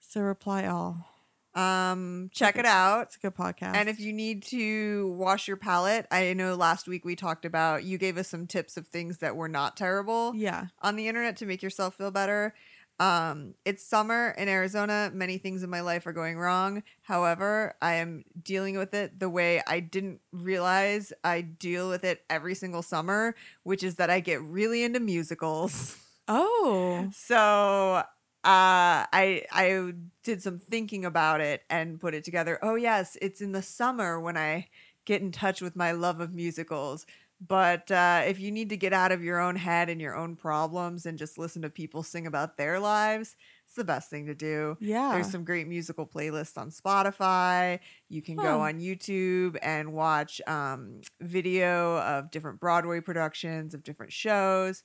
So 0.00 0.20
reply 0.20 0.66
all. 0.66 1.06
Um, 1.54 2.30
check 2.32 2.56
it 2.56 2.64
out. 2.64 3.08
It's 3.08 3.16
a 3.16 3.18
good 3.18 3.34
podcast. 3.34 3.74
And 3.74 3.88
if 3.88 3.98
you 3.98 4.12
need 4.12 4.44
to 4.44 5.12
wash 5.16 5.48
your 5.48 5.56
palate, 5.56 6.06
I 6.10 6.32
know 6.32 6.54
last 6.54 6.86
week 6.86 7.04
we 7.04 7.16
talked 7.16 7.44
about 7.44 7.82
you 7.84 7.98
gave 7.98 8.16
us 8.16 8.28
some 8.28 8.46
tips 8.46 8.76
of 8.76 8.86
things 8.86 9.18
that 9.18 9.34
were 9.34 9.48
not 9.48 9.76
terrible 9.76 10.32
yeah, 10.34 10.66
on 10.80 10.96
the 10.96 11.08
internet 11.08 11.36
to 11.38 11.46
make 11.46 11.62
yourself 11.62 11.96
feel 11.96 12.12
better. 12.12 12.54
Um, 13.00 13.54
it's 13.64 13.82
summer 13.82 14.34
in 14.36 14.48
Arizona. 14.48 15.10
Many 15.12 15.38
things 15.38 15.62
in 15.62 15.70
my 15.70 15.80
life 15.80 16.06
are 16.06 16.12
going 16.12 16.38
wrong. 16.38 16.82
However, 17.02 17.74
I 17.80 17.94
am 17.94 18.24
dealing 18.40 18.76
with 18.78 18.94
it 18.94 19.18
the 19.18 19.30
way 19.30 19.62
I 19.66 19.80
didn't 19.80 20.20
realize 20.32 21.12
I 21.24 21.40
deal 21.40 21.88
with 21.88 22.04
it 22.04 22.22
every 22.30 22.54
single 22.54 22.82
summer, 22.82 23.34
which 23.62 23.82
is 23.82 23.96
that 23.96 24.10
I 24.10 24.20
get 24.20 24.42
really 24.42 24.84
into 24.84 25.00
musicals. 25.00 25.96
oh, 26.28 27.08
So 27.12 28.02
uh 28.42 29.04
I 29.12 29.44
I 29.52 29.92
did 30.22 30.42
some 30.42 30.58
thinking 30.58 31.04
about 31.04 31.40
it 31.40 31.62
and 31.70 32.00
put 32.00 32.14
it 32.14 32.24
together. 32.24 32.58
Oh 32.62 32.74
yes, 32.74 33.16
it's 33.22 33.40
in 33.40 33.52
the 33.52 33.62
summer 33.62 34.20
when 34.20 34.36
I 34.36 34.68
get 35.04 35.22
in 35.22 35.32
touch 35.32 35.60
with 35.60 35.76
my 35.76 35.92
love 35.92 36.20
of 36.20 36.32
musicals. 36.34 37.06
But 37.46 37.90
uh, 37.90 38.22
if 38.26 38.38
you 38.38 38.50
need 38.52 38.68
to 38.68 38.76
get 38.76 38.92
out 38.92 39.12
of 39.12 39.24
your 39.24 39.40
own 39.40 39.56
head 39.56 39.88
and 39.88 39.98
your 40.00 40.14
own 40.14 40.36
problems 40.36 41.06
and 41.06 41.18
just 41.18 41.38
listen 41.38 41.62
to 41.62 41.70
people 41.70 42.02
sing 42.02 42.26
about 42.26 42.58
their 42.58 42.78
lives, 42.78 43.34
it's 43.64 43.74
the 43.76 43.84
best 43.84 44.10
thing 44.10 44.26
to 44.26 44.34
do. 44.34 44.76
yeah. 44.78 45.12
There's 45.14 45.30
some 45.30 45.44
great 45.44 45.66
musical 45.66 46.06
playlists 46.06 46.58
on 46.58 46.70
Spotify. 46.70 47.78
You 48.10 48.20
can 48.20 48.36
go 48.36 48.60
on 48.60 48.78
YouTube 48.78 49.56
and 49.62 49.92
watch 49.94 50.42
um, 50.46 51.00
video 51.20 51.96
of 51.98 52.30
different 52.30 52.60
Broadway 52.60 53.00
productions 53.00 53.72
of 53.72 53.82
different 53.84 54.12
shows. 54.12 54.82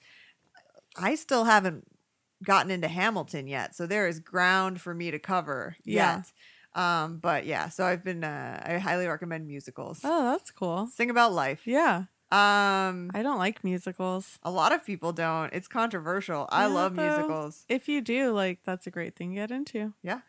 I 0.97 1.15
still 1.15 1.43
haven't 1.43 1.85
gotten 2.43 2.71
into 2.71 2.87
Hamilton 2.87 3.47
yet, 3.47 3.75
so 3.75 3.85
there 3.85 4.07
is 4.07 4.19
ground 4.21 4.79
for 4.79 4.93
me 4.93 5.11
to 5.11 5.19
cover 5.19 5.75
Yeah. 5.83 6.17
yet. 6.17 6.31
Um, 6.81 7.17
but 7.17 7.45
yeah, 7.45 7.69
so 7.69 7.85
I've 7.85 8.03
been. 8.03 8.23
Uh, 8.23 8.61
I 8.65 8.77
highly 8.77 9.07
recommend 9.07 9.47
musicals. 9.47 10.01
oh, 10.03 10.31
that's 10.31 10.51
cool. 10.51 10.87
Sing 10.87 11.09
about 11.09 11.31
life. 11.33 11.65
Yeah, 11.65 12.03
Um, 12.31 13.11
I 13.13 13.21
don't 13.21 13.37
like 13.37 13.63
musicals. 13.63 14.39
a 14.43 14.51
lot 14.51 14.73
of 14.73 14.85
people 14.85 15.13
don't. 15.13 15.53
It's 15.53 15.67
controversial. 15.67 16.47
I 16.51 16.65
love 16.65 16.95
though. 16.95 17.07
musicals. 17.07 17.65
If 17.69 17.87
you 17.87 18.01
do, 18.01 18.31
like, 18.31 18.59
that's 18.65 18.87
a 18.87 18.91
great 18.91 19.15
thing 19.15 19.29
to 19.31 19.35
get 19.35 19.51
into. 19.51 19.93
Yeah. 20.03 20.21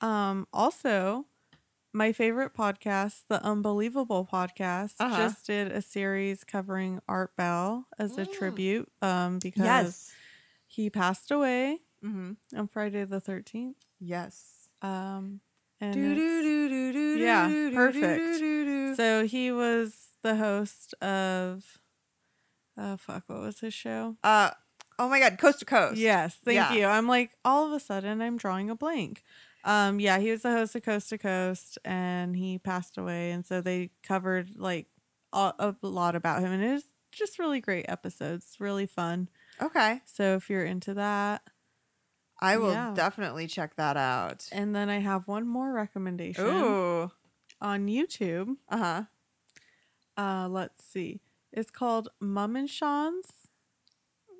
Um. 0.00 0.46
Also, 0.52 1.26
my 1.92 2.12
favorite 2.12 2.54
podcast, 2.54 3.22
the 3.28 3.42
Unbelievable 3.42 4.28
podcast, 4.30 4.94
Uh-huh. 5.00 5.16
just 5.16 5.46
did 5.46 5.72
a 5.72 5.82
series 5.82 6.44
covering 6.44 7.00
Art 7.08 7.34
Bell 7.36 7.86
as 7.98 8.16
a 8.16 8.26
Mm. 8.26 8.32
tribute. 8.32 8.92
Um, 9.02 9.38
because 9.40 9.64
Yes. 9.64 10.12
he 10.66 10.88
passed 10.90 11.30
away 11.30 11.80
Mm-hmm. 12.04 12.58
on 12.58 12.68
Friday 12.68 13.04
the 13.04 13.20
thirteenth. 13.20 13.84
Yes. 13.98 14.68
Um, 14.82 15.40
and 15.80 15.92
Do, 15.94 16.14
do, 16.14 16.42
do, 16.42 16.68
do, 16.68 16.92
do, 16.92 17.18
Yeah, 17.18 17.48
perfect. 17.74 18.18
do, 18.18 18.38
do, 18.38 18.64
do. 18.64 18.94
so 18.94 19.26
he 19.26 19.50
was 19.50 20.09
the 20.22 20.36
host 20.36 20.94
of. 21.02 21.64
Oh 22.76 22.96
fuck! 22.96 23.24
What 23.26 23.40
was 23.40 23.60
his 23.60 23.74
show? 23.74 24.16
Uh, 24.24 24.50
oh 24.98 25.08
my 25.08 25.18
God, 25.20 25.38
coast 25.38 25.58
to 25.60 25.64
coast. 25.64 25.98
Yes, 25.98 26.38
thank 26.44 26.54
Yeah. 26.56 26.72
you. 26.72 26.86
I'm 26.86 27.06
like 27.08 27.32
all 27.44 27.66
of 27.66 27.72
a 27.72 27.80
sudden 27.80 28.20
I'm 28.22 28.36
drawing 28.36 28.70
a 28.70 28.74
blank. 28.76 29.22
Um, 29.64 30.00
yeah, 30.00 30.18
he 30.18 30.30
was 30.30 30.40
the 30.42 30.52
host 30.52 30.74
of 30.74 30.82
Coast 30.82 31.10
to 31.10 31.18
Coast, 31.18 31.78
and 31.84 32.34
he 32.34 32.58
passed 32.58 32.96
away, 32.96 33.30
and 33.32 33.44
so 33.44 33.60
they 33.60 33.90
covered 34.02 34.52
like 34.56 34.86
a, 35.34 35.52
a 35.58 35.74
lot 35.86 36.16
about 36.16 36.40
him, 36.40 36.50
and 36.52 36.62
it 36.64 36.72
was 36.72 36.84
just 37.12 37.38
really 37.38 37.60
great 37.60 37.84
episodes, 37.88 38.56
really 38.58 38.86
fun. 38.86 39.28
Okay, 39.60 40.00
So 40.06 40.36
if 40.36 40.48
you're 40.48 40.64
into 40.64 40.94
that, 40.94 41.42
I 42.40 42.56
will 42.56 42.72
Yeah. 42.72 42.92
definitely 42.94 43.46
check 43.48 43.76
that 43.76 43.98
out. 43.98 44.48
and 44.52 44.74
then 44.74 44.88
I 44.88 45.00
have 45.00 45.28
one 45.28 45.46
more 45.46 45.70
recommendation 45.74 46.46
Ooh. 46.46 47.10
on 47.60 47.86
YouTube. 47.86 48.56
Uh 48.70 48.76
huh. 48.78 49.02
Uh, 50.20 50.46
let's 50.50 50.84
see, 50.84 51.20
it's 51.52 51.70
called 51.70 52.08
Mummenschanz. 52.22 53.48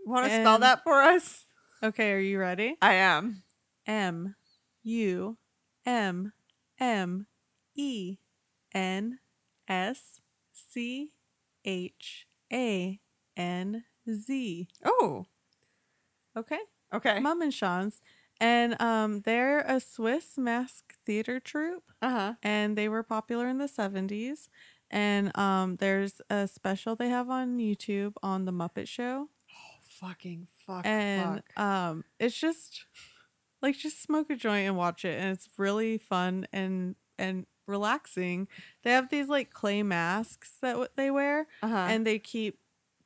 Want 0.04 0.26
to 0.26 0.30
spell 0.30 0.54
And- 0.56 0.62
that 0.62 0.82
for 0.84 1.00
us? 1.00 1.46
Okay, 1.82 2.12
are 2.12 2.18
you 2.18 2.38
ready? 2.38 2.76
I 2.82 2.94
am. 2.94 3.42
M 3.86 4.34
U 4.82 5.38
M 5.86 6.32
M 6.78 7.26
E 7.74 8.18
N 8.74 9.18
S 9.66 10.20
C 10.52 11.12
H 11.64 12.26
A 12.52 13.00
N 13.36 13.84
Z. 14.10 14.68
Oh. 14.84 15.24
Okay. 16.36 16.58
Okay. 16.92 17.18
Mummenschanz. 17.20 18.00
And 18.42 18.80
um, 18.80 19.20
they're 19.22 19.60
a 19.60 19.80
Swiss 19.80 20.36
mask 20.36 20.94
theater 21.06 21.40
troupe, 21.40 21.90
Uh 22.02 22.10
huh. 22.10 22.34
and 22.42 22.76
they 22.76 22.88
were 22.88 23.02
popular 23.02 23.48
in 23.48 23.58
the 23.58 23.66
70s. 23.68 24.48
And 24.90 25.36
um, 25.38 25.76
there's 25.76 26.20
a 26.30 26.48
special 26.48 26.96
they 26.96 27.08
have 27.08 27.30
on 27.30 27.58
YouTube 27.58 28.14
on 28.22 28.44
The 28.44 28.52
Muppet 28.52 28.88
Show. 28.88 29.28
Oh 29.50 29.78
fucking 30.00 30.46
fuck. 30.66 30.86
and 30.86 31.42
fuck. 31.56 31.60
um 31.62 32.04
it's 32.18 32.34
just 32.38 32.86
like 33.60 33.76
just 33.76 34.02
smoke 34.02 34.30
a 34.30 34.36
joint 34.36 34.66
and 34.66 34.76
watch 34.76 35.04
it 35.04 35.20
and 35.20 35.30
it's 35.30 35.46
really 35.58 35.98
fun 35.98 36.46
and 36.54 36.94
and 37.18 37.44
relaxing 37.66 38.48
they 38.82 38.92
have 38.92 39.10
these 39.10 39.28
like 39.28 39.52
clay 39.52 39.82
masks 39.82 40.54
that 40.62 40.70
w- 40.72 40.88
they 40.96 41.10
wear 41.10 41.46
Uh 41.62 41.68
huh. 41.68 41.86
and 41.90 42.06
they 42.06 42.18
keep 42.18 42.58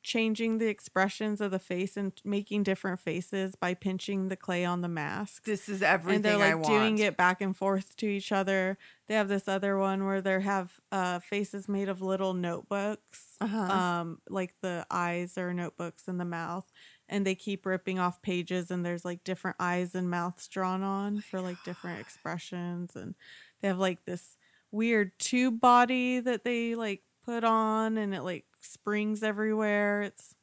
changing 0.05 0.59
the 0.59 0.67
expressions 0.67 1.41
of 1.41 1.49
the 1.51 1.59
face 1.59 1.97
and 1.97 2.13
making 2.23 2.61
different 2.63 2.99
faces 2.99 3.55
by 3.55 3.73
pinching 3.73 4.29
the 4.29 4.35
clay 4.35 4.63
on 4.63 4.81
the 4.81 4.87
mask. 4.87 5.43
this 5.45 5.67
is 5.67 5.81
everything 5.81 6.15
and 6.17 6.25
they're 6.25 6.55
like 6.55 6.63
doing 6.65 6.97
it 6.99 7.17
back 7.17 7.41
and 7.41 7.57
forth 7.57 7.95
to 7.97 8.05
each 8.05 8.31
other 8.31 8.77
they 9.07 9.15
have 9.15 9.27
this 9.27 9.47
other 9.47 9.77
one 9.77 10.05
where 10.05 10.21
they 10.21 10.39
have 10.39 10.79
uh 10.91 11.17
faces 11.19 11.67
made 11.67 11.89
of 11.89 12.01
little 12.01 12.33
notebooks 12.33 13.35
Uh-huh. 13.41 13.57
um 13.57 14.19
like 14.29 14.53
the 14.61 14.85
eyes 14.91 15.37
are 15.37 15.53
notebooks 15.53 16.07
and 16.07 16.19
the 16.19 16.25
mouth 16.25 16.71
and 17.09 17.25
they 17.25 17.35
keep 17.35 17.65
ripping 17.65 17.99
off 17.99 18.21
pages 18.21 18.71
and 18.71 18.85
there's 18.85 19.05
like 19.05 19.23
different 19.23 19.57
eyes 19.59 19.95
and 19.95 20.09
mouths 20.09 20.47
drawn 20.47 20.83
on 20.83 21.21
for 21.21 21.41
like 21.41 21.57
different 21.63 21.99
expressions 21.99 22.95
and 22.95 23.15
they 23.61 23.67
have 23.67 23.79
like 23.79 24.05
this 24.05 24.37
weird 24.71 25.17
tube 25.19 25.59
body 25.59 26.19
that 26.19 26.43
they 26.43 26.75
like 26.75 27.01
put 27.23 27.43
on 27.43 27.97
and 27.97 28.13
it 28.13 28.21
like 28.21 28.45
springs 28.65 29.23
everywhere 29.23 30.01
it's 30.01 30.35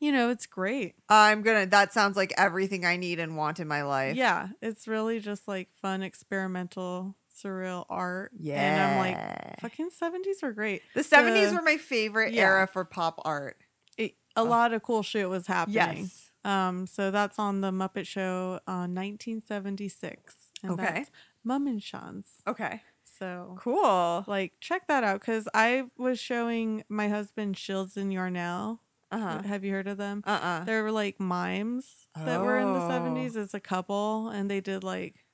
you 0.00 0.12
know 0.12 0.28
it's 0.30 0.46
great 0.46 0.94
I'm 1.08 1.40
gonna. 1.42 1.66
That 1.66 1.92
sounds 1.92 2.16
like 2.16 2.34
everything 2.36 2.84
I 2.84 2.96
need 2.96 3.18
and 3.18 3.36
want 3.36 3.60
in 3.60 3.66
my 3.68 3.82
life. 3.82 4.16
yeah 4.16 4.48
it's 4.60 4.86
really 4.86 5.20
just 5.20 5.48
like 5.48 5.68
fun 5.80 6.02
experimental 6.02 7.16
surreal 7.34 7.84
art 7.90 8.32
Yeah, 8.38 8.60
and 8.60 8.82
i'm 8.82 8.98
like 8.98 9.60
fucking 9.60 9.90
70s 9.90 10.42
were 10.42 10.52
great 10.52 10.80
the 10.94 11.02
70s 11.02 11.54
were 11.54 11.60
my 11.62 11.76
favorite 11.76 12.32
yeah. 12.32 12.42
era 12.42 12.66
for 12.66 12.82
pop 12.84 13.20
art. 13.26 13.58
it, 13.98 14.14
a 14.34 14.42
lot 14.44 14.72
of 14.72 14.82
cool 14.82 15.02
shit 15.02 15.28
was 15.28 15.46
happening 15.46 15.76
Yes. 16.04 16.22
Um, 16.44 16.86
so 16.86 17.10
that's 17.10 17.40
on 17.40 17.60
the 17.60 17.72
Muppet 17.72 18.06
Show 18.06 18.60
on 18.68 18.94
1976. 18.94 20.34
And 20.62 20.72
Okay. 20.72 20.82
that's 20.84 21.10
Mummenschanz. 21.44 22.24
Okay. 22.46 22.82
So 23.18 23.54
Cool. 23.58 24.24
like 24.26 24.54
check 24.60 24.86
that 24.88 25.04
out 25.04 25.20
because 25.20 25.48
I 25.54 25.84
was 25.96 26.18
showing 26.18 26.84
my 26.88 27.08
husband 27.08 27.56
Shields 27.56 27.96
and 27.96 28.12
Yarnell. 28.12 28.80
Uh 29.10 29.18
huh. 29.18 29.42
Have 29.42 29.64
you 29.64 29.72
heard 29.72 29.88
of 29.88 29.96
them? 29.98 30.22
Uh 30.26 30.30
uh 30.42 30.64
They 30.64 30.80
were 30.80 30.90
like 30.92 31.18
mimes 31.20 32.08
that 32.16 32.40
were 32.42 32.58
in 32.58 32.72
the 32.72 32.80
Oh. 32.80 32.88
70s 32.88 33.36
as 33.36 33.54
a 33.54 33.60
couple, 33.60 34.28
and 34.28 34.50
they 34.50 34.60
did 34.60 34.82
like 34.84 35.24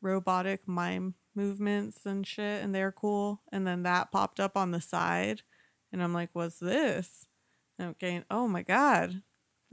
robotic 0.00 0.66
mime 0.68 1.14
movements 1.34 2.06
and 2.06 2.26
shit, 2.26 2.62
and 2.62 2.74
they're 2.74 2.92
cool. 2.92 3.40
And 3.52 3.66
then 3.66 3.82
that 3.82 4.12
popped 4.12 4.38
up 4.40 4.56
on 4.56 4.70
the 4.70 4.80
side, 4.80 5.42
and 5.92 6.02
I'm 6.02 6.14
like, 6.14 6.30
"What's 6.32 6.58
this?" 6.58 7.26
And 7.78 7.88
I'm 7.88 7.96
getting, 7.98 8.24
"Oh 8.30 8.46
my 8.46 8.62
god, 8.62 9.22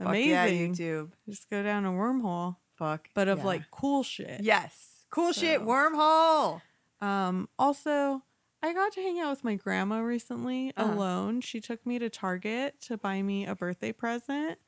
Fuck 0.00 0.08
amazing!" 0.08 0.74
yeah, 0.74 0.84
YouTube. 1.02 1.12
Just 1.28 1.48
go 1.50 1.62
down 1.62 1.84
a 1.84 1.92
wormhole, 1.92 2.56
Fuck. 2.76 3.08
but 3.14 3.28
of 3.28 3.38
yeah. 3.38 3.44
like 3.44 3.70
cool 3.70 4.02
shit. 4.02 4.40
Yes. 4.42 5.04
Cool 5.10 5.32
shit. 5.32 5.60
Wormhole. 5.60 6.62
Um. 7.02 7.48
Also, 7.58 8.22
I 8.62 8.72
got 8.72 8.92
to 8.92 9.02
hang 9.02 9.18
out 9.20 9.30
with 9.30 9.44
my 9.44 9.56
grandma 9.56 9.98
recently 9.98 10.72
Uh-huh. 10.76 10.92
alone. 10.92 11.40
She 11.40 11.60
took 11.60 11.84
me 11.84 11.98
to 11.98 12.08
Target 12.08 12.80
to 12.82 12.96
buy 12.96 13.20
me 13.22 13.44
a 13.44 13.54
birthday 13.56 13.92
present, 13.92 14.58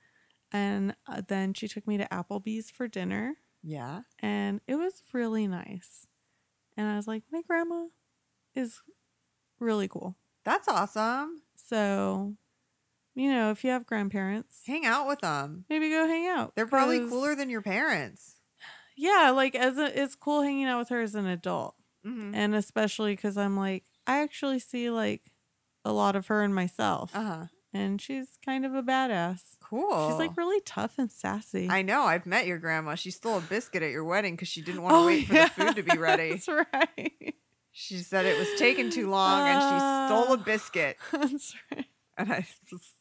and 0.52 0.96
uh, 1.06 1.22
then 1.26 1.54
she 1.54 1.68
took 1.68 1.86
me 1.86 1.96
to 1.98 2.06
Applebee's 2.08 2.70
for 2.70 2.88
dinner, 2.88 3.36
Yeah. 3.62 4.02
and 4.18 4.60
it 4.66 4.74
was 4.74 5.02
really 5.12 5.46
nice. 5.46 6.06
And 6.76 6.88
I 6.88 6.96
was 6.96 7.06
like, 7.06 7.22
my 7.30 7.42
grandma 7.42 7.86
is 8.54 8.80
really 9.60 9.86
cool. 9.86 10.16
That's 10.44 10.66
awesome. 10.66 11.42
So, 11.54 12.34
you 13.14 13.30
know, 13.32 13.52
if 13.52 13.62
you 13.62 13.70
have 13.70 13.86
grandparents, 13.86 14.62
Hang 14.66 14.84
out 14.84 15.06
with 15.06 15.20
them. 15.20 15.66
maybe 15.70 15.88
go 15.88 16.08
hang 16.08 16.26
out. 16.26 16.56
They're 16.56 16.66
probably 16.66 16.98
cooler 17.08 17.36
than 17.36 17.48
your 17.48 17.62
parents. 17.62 18.40
yeah, 18.96 19.30
like 19.30 19.54
as 19.54 19.78
a, 19.78 20.02
it's 20.02 20.16
cool 20.16 20.42
hanging 20.42 20.64
out 20.66 20.80
with 20.80 20.88
her 20.88 21.00
as 21.00 21.14
an 21.14 21.26
adult, 21.26 21.76
Mm-hmm. 22.06 22.34
and 22.34 22.54
especially 22.54 23.14
because 23.16 23.36
I'm 23.38 23.56
like 23.56 23.84
I 24.06 24.20
actually 24.22 24.58
see 24.58 24.90
like 24.90 25.22
a 25.84 25.92
lot 25.92 26.16
of 26.16 26.26
her 26.28 26.42
in 26.42 26.52
myself, 26.52 27.14
Uh 27.14 27.22
huh. 27.22 27.44
and 27.72 28.00
she's 28.00 28.38
kind 28.44 28.64
of 28.66 28.74
a 28.74 28.82
badass. 28.82 29.56
Cool. 29.62 30.10
She's 30.10 30.18
like 30.18 30.36
really 30.36 30.60
tough 30.60 30.94
and 30.98 31.10
sassy. 31.10 31.68
I 31.70 31.82
know. 31.82 32.02
I've 32.02 32.26
met 32.26 32.46
your 32.46 32.58
grandma. 32.58 32.94
She 32.94 33.10
stole 33.10 33.38
a 33.38 33.40
biscuit 33.40 33.82
at 33.82 33.90
your 33.90 34.04
wedding 34.04 34.34
because 34.34 34.48
she 34.48 34.60
didn't 34.62 34.82
want 34.82 34.92
to 34.92 34.98
Oh, 34.98 35.06
wait 35.06 35.26
for 35.26 35.34
yeah, 35.34 35.44
the 35.48 35.50
food 35.64 35.76
to 35.76 35.82
be 35.82 35.96
ready. 35.98 36.30
That's 36.46 36.48
right. 36.48 37.34
She 37.72 37.96
said 37.98 38.24
it 38.26 38.38
was 38.38 38.48
taking 38.58 38.90
too 38.90 39.08
long, 39.10 39.48
and 39.48 39.60
she 39.60 40.14
stole 40.14 40.34
a 40.34 40.36
biscuit. 40.38 40.96
That's 41.12 41.54
right. 41.72 41.86
And 42.16 42.32
I 42.32 42.46
just 42.68 42.92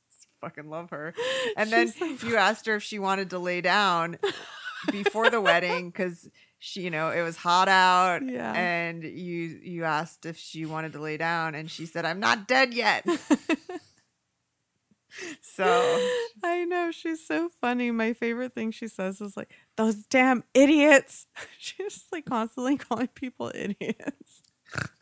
fucking 0.42 0.70
love 0.70 0.90
her. 0.90 1.14
And 1.56 1.70
then 1.72 1.90
so 1.90 2.06
you 2.06 2.38
asked 2.38 2.66
her 2.66 2.76
if 2.76 2.84
she 2.84 2.98
wanted 3.00 3.30
to 3.32 3.40
lay 3.40 3.62
down 3.62 4.18
before 4.92 5.30
the 5.30 5.40
wedding 5.42 5.90
because 5.90 6.30
she, 6.66 6.80
you 6.80 6.90
know, 6.90 7.10
it 7.10 7.22
was 7.22 7.36
hot 7.36 7.68
out. 7.68 8.22
Yeah. 8.26 8.54
And 8.54 9.04
you 9.04 9.60
you 9.62 9.84
asked 9.84 10.26
if 10.26 10.38
she 10.38 10.66
wanted 10.66 10.94
to 10.94 11.00
lay 11.00 11.18
down, 11.18 11.56
and 11.56 11.70
she 11.70 11.86
said, 11.86 12.06
"I'm 12.06 12.22
not 12.22 12.48
dead 12.48 12.74
yet." 12.74 13.06
So 15.42 15.64
I 16.44 16.66
know 16.66 16.90
she's 16.90 17.24
so 17.24 17.48
funny. 17.62 17.92
My 17.92 18.14
favorite 18.14 18.56
thing 18.56 18.72
she 18.72 18.88
says 18.88 19.22
is 19.22 19.38
like, 19.38 19.54
"Those 19.78 20.08
damn 20.08 20.44
idiots." 20.56 21.28
She's 21.60 21.94
just 21.94 22.12
like 22.12 22.26
constantly 22.26 22.78
calling 22.78 23.10
people 23.10 23.52
idiots. 23.54 24.42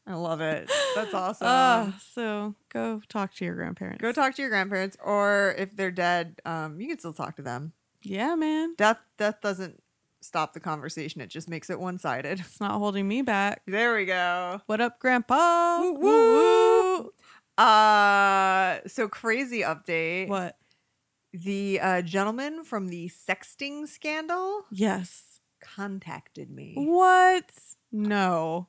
I 0.05 0.15
love 0.15 0.41
it. 0.41 0.69
That's 0.95 1.13
awesome. 1.13 1.47
Ah, 1.49 1.97
so 2.13 2.55
go 2.67 3.01
talk 3.07 3.33
to 3.35 3.45
your 3.45 3.55
grandparents. 3.55 4.01
Go 4.01 4.11
talk 4.11 4.35
to 4.35 4.41
your 4.41 4.51
grandparents, 4.51 4.97
or 5.01 5.55
if 5.57 5.77
they're 5.77 5.91
dead, 5.91 6.41
um, 6.43 6.81
you 6.81 6.89
can 6.89 6.99
still 6.99 7.13
talk 7.13 7.37
to 7.37 7.41
them. 7.41 7.71
Yeah, 8.03 8.35
man. 8.35 8.75
Death 8.77 8.99
death 9.17 9.39
doesn't 9.41 9.81
stop 10.21 10.53
the 10.53 10.59
conversation; 10.59 11.21
it 11.21 11.27
just 11.29 11.49
makes 11.49 11.69
it 11.69 11.79
one 11.79 11.97
sided. 11.97 12.39
It's 12.39 12.59
not 12.59 12.77
holding 12.77 13.07
me 13.07 13.21
back. 13.21 13.61
There 13.67 13.95
we 13.95 14.05
go. 14.05 14.61
What 14.67 14.79
up, 14.81 14.99
Grandpa? 14.99 15.79
Woo, 15.81 15.93
Woo. 15.99 17.11
Uh, 17.57 18.79
so 18.87 19.07
crazy 19.07 19.61
update. 19.61 20.27
What? 20.27 20.57
The 21.33 21.79
uh, 21.81 22.01
gentleman 22.01 22.63
from 22.63 22.87
the 22.89 23.09
sexting 23.09 23.87
scandal 23.87 24.63
Yes. 24.71 25.39
contacted 25.61 26.49
me. 26.49 26.73
What? 26.75 27.49
No. 27.91 28.67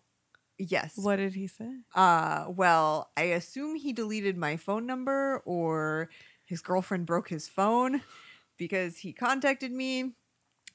Yes. 0.58 0.92
What 0.96 1.16
did 1.16 1.34
he 1.34 1.46
say? 1.48 1.70
Uh, 1.94 2.46
well, 2.48 3.10
I 3.16 3.22
assume 3.22 3.74
he 3.76 3.92
deleted 3.92 4.36
my 4.36 4.56
phone 4.56 4.86
number 4.86 5.42
or 5.44 6.08
his 6.44 6.60
girlfriend 6.60 7.06
broke 7.06 7.28
his 7.30 7.48
phone 7.48 8.02
because 8.58 8.98
he 8.98 9.12
contacted 9.12 9.72
me 9.72 10.12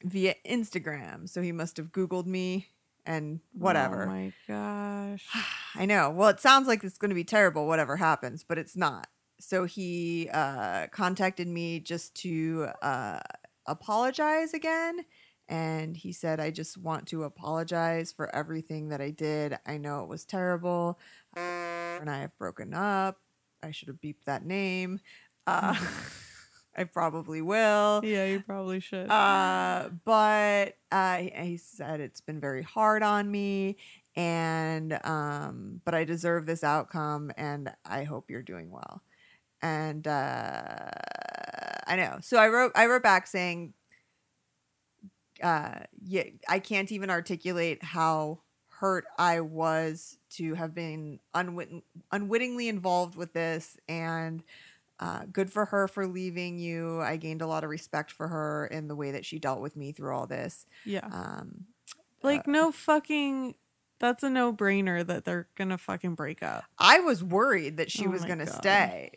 via 0.04 0.36
Instagram. 0.46 1.30
So 1.30 1.42
he 1.42 1.52
must 1.52 1.78
have 1.78 1.92
Googled 1.92 2.26
me 2.26 2.68
and 3.06 3.40
whatever. 3.54 4.04
Oh 4.04 4.08
my 4.08 4.34
gosh. 4.48 5.26
I 5.76 5.86
know. 5.86 6.10
Well, 6.10 6.30
it 6.30 6.40
sounds 6.40 6.68
like 6.68 6.84
it's 6.84 6.98
going 6.98 7.10
to 7.10 7.16
be 7.16 7.24
terrible, 7.24 7.68
whatever 7.68 7.98
happens, 7.98 8.44
but 8.44 8.58
it's 8.58 8.76
not. 8.76 9.08
So 9.40 9.66
he 9.66 10.30
uh, 10.34 10.88
contacted 10.88 11.48
me 11.48 11.80
just 11.80 12.16
to 12.16 12.70
uh, 12.82 13.20
apologize 13.66 14.54
again. 14.54 15.06
And 15.50 15.96
he 15.96 16.12
said, 16.12 16.40
I 16.40 16.52
just 16.52 16.78
want 16.78 17.08
to 17.08 17.24
apologize 17.24 18.12
for 18.12 18.34
everything 18.36 18.90
that 18.90 19.00
I 19.00 19.12
did. 19.12 19.58
I 19.66 19.78
know 19.78 20.04
it 20.04 20.10
was 20.10 20.26
terrible. 20.26 21.00
And 22.00 22.12
I 22.12 22.20
have 22.20 22.38
broken 22.38 22.76
up. 22.76 23.18
I 23.64 23.72
should 23.72 23.88
have 23.88 24.00
beeped 24.00 24.26
that 24.26 24.46
name. 24.46 25.00
Uh, 25.48 25.74
I 26.78 26.84
probably 26.84 27.42
will. 27.42 28.02
Yeah, 28.04 28.26
you 28.26 28.40
probably 28.42 28.80
should. 28.80 29.10
Uh, 29.10 29.90
but 30.06 30.78
uh, 30.92 31.18
he- 31.18 31.34
he 31.36 31.58
said 31.58 32.00
it's 32.00 32.22
been 32.22 32.40
very 32.40 32.62
hard 32.62 33.02
on 33.04 33.30
me, 33.32 33.78
and 34.16 35.00
um, 35.04 35.82
but 35.86 35.96
I 35.96 36.04
deserve 36.04 36.46
this 36.46 36.64
outcome, 36.64 37.32
and 37.36 37.74
I 37.84 38.04
hope 38.04 38.30
you're 38.30 38.44
doing 38.44 38.70
well. 38.70 39.02
And 39.62 40.08
uh, 40.08 40.92
I 41.88 41.96
know. 41.96 42.20
So 42.22 42.38
I 42.38 42.48
wrote. 42.50 42.72
I 42.76 42.86
wrote 42.86 43.02
back 43.02 43.26
saying, 43.26 43.74
uh, 45.42 45.80
yeah, 46.04 46.24
I 46.48 46.60
can't 46.60 46.92
even 46.92 47.10
articulate 47.10 47.84
how 47.84 48.42
hurt 48.80 49.06
I 49.18 49.40
was 49.42 50.18
to 50.30 50.54
have 50.54 50.76
been 50.76 51.20
unwit- 51.34 51.84
unwittingly 52.12 52.68
involved 52.70 53.16
with 53.16 53.34
this, 53.34 53.78
and 53.90 54.44
uh, 55.00 55.22
good 55.32 55.52
for 55.52 55.66
her 55.66 55.88
for 55.88 56.08
leaving 56.08 56.58
you. 56.58 57.02
I 57.02 57.18
gained 57.18 57.42
a 57.42 57.48
lot 57.48 57.64
of 57.64 57.70
respect 57.70 58.12
for 58.12 58.28
her 58.28 58.68
in 58.68 58.88
the 58.88 58.96
way 58.96 59.12
that 59.12 59.26
she 59.26 59.38
dealt 59.40 59.62
with 59.62 59.76
me 59.76 59.92
through 59.92 60.16
all 60.16 60.28
this. 60.28 60.66
yeah. 60.86 61.06
Um, 61.12 61.66
like 62.24 62.48
no 62.48 62.72
fucking 62.72 63.56
that's 64.00 64.22
a 64.24 64.30
no-brainer 64.30 65.06
that 65.06 65.24
they're 65.26 65.48
going 65.56 65.70
to 65.70 65.78
fucking 65.78 66.16
break 66.16 66.44
up. 66.44 66.64
I 66.78 67.00
was 67.00 67.24
worried 67.24 67.78
that 67.78 67.90
she 67.92 68.06
Oh 68.06 68.10
was 68.10 68.26
going 68.26 68.40
to 68.40 68.48
stay. 68.48 69.12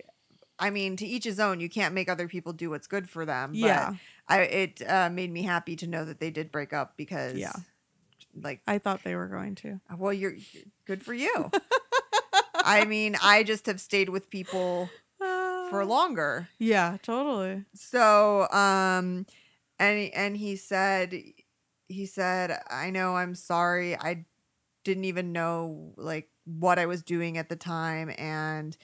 I 0.59 0.71
mean, 0.71 0.97
to 0.97 1.07
each 1.07 1.25
his 1.25 1.41
own. 1.41 1.61
You 1.61 1.69
can't 1.69 1.95
make 1.95 2.09
other 2.09 2.29
people 2.29 2.53
do 2.53 2.71
what's 2.71 2.87
good 2.87 3.09
for 3.09 3.25
them. 3.25 3.53
But 3.53 3.59
Yeah. 3.59 3.95
I 4.29 4.41
it 4.43 4.83
uh, 4.87 5.09
made 5.11 5.33
me 5.33 5.43
happy 5.43 5.77
to 5.77 5.87
know 5.87 6.05
that 6.05 6.21
they 6.21 6.31
did 6.31 6.53
break 6.53 6.73
up 6.73 6.97
because, 6.97 7.37
Yeah. 7.39 7.53
like, 8.41 8.61
I 8.67 8.79
thought 8.79 9.03
they 9.03 9.17
were 9.17 9.27
going 9.29 9.55
to. 9.57 9.81
well, 9.99 10.13
you're 10.13 10.37
good 10.87 11.03
for 11.03 11.15
you. 11.15 11.51
I 12.55 12.85
mean, 12.85 13.17
I 13.23 13.43
just 13.43 13.67
have 13.67 13.81
stayed 13.81 14.11
with 14.11 14.29
people 14.31 14.91
for 15.71 15.85
longer. 15.85 16.49
Yeah, 16.59 16.99
totally. 17.03 17.65
So, 17.75 18.49
um, 18.51 19.27
and 19.79 20.11
and 20.15 20.37
he 20.37 20.57
said, 20.57 21.15
he 21.89 22.07
said, 22.07 22.61
I 22.69 22.91
know, 22.91 23.17
I'm 23.17 23.35
sorry. 23.35 23.97
I 23.97 24.27
didn't 24.85 25.05
even 25.05 25.33
know 25.33 25.93
like 25.97 26.29
what 26.45 26.79
I 26.79 26.87
was 26.87 27.03
doing 27.03 27.39
at 27.39 27.49
the 27.49 27.57
time, 27.57 28.13
and 28.19 28.77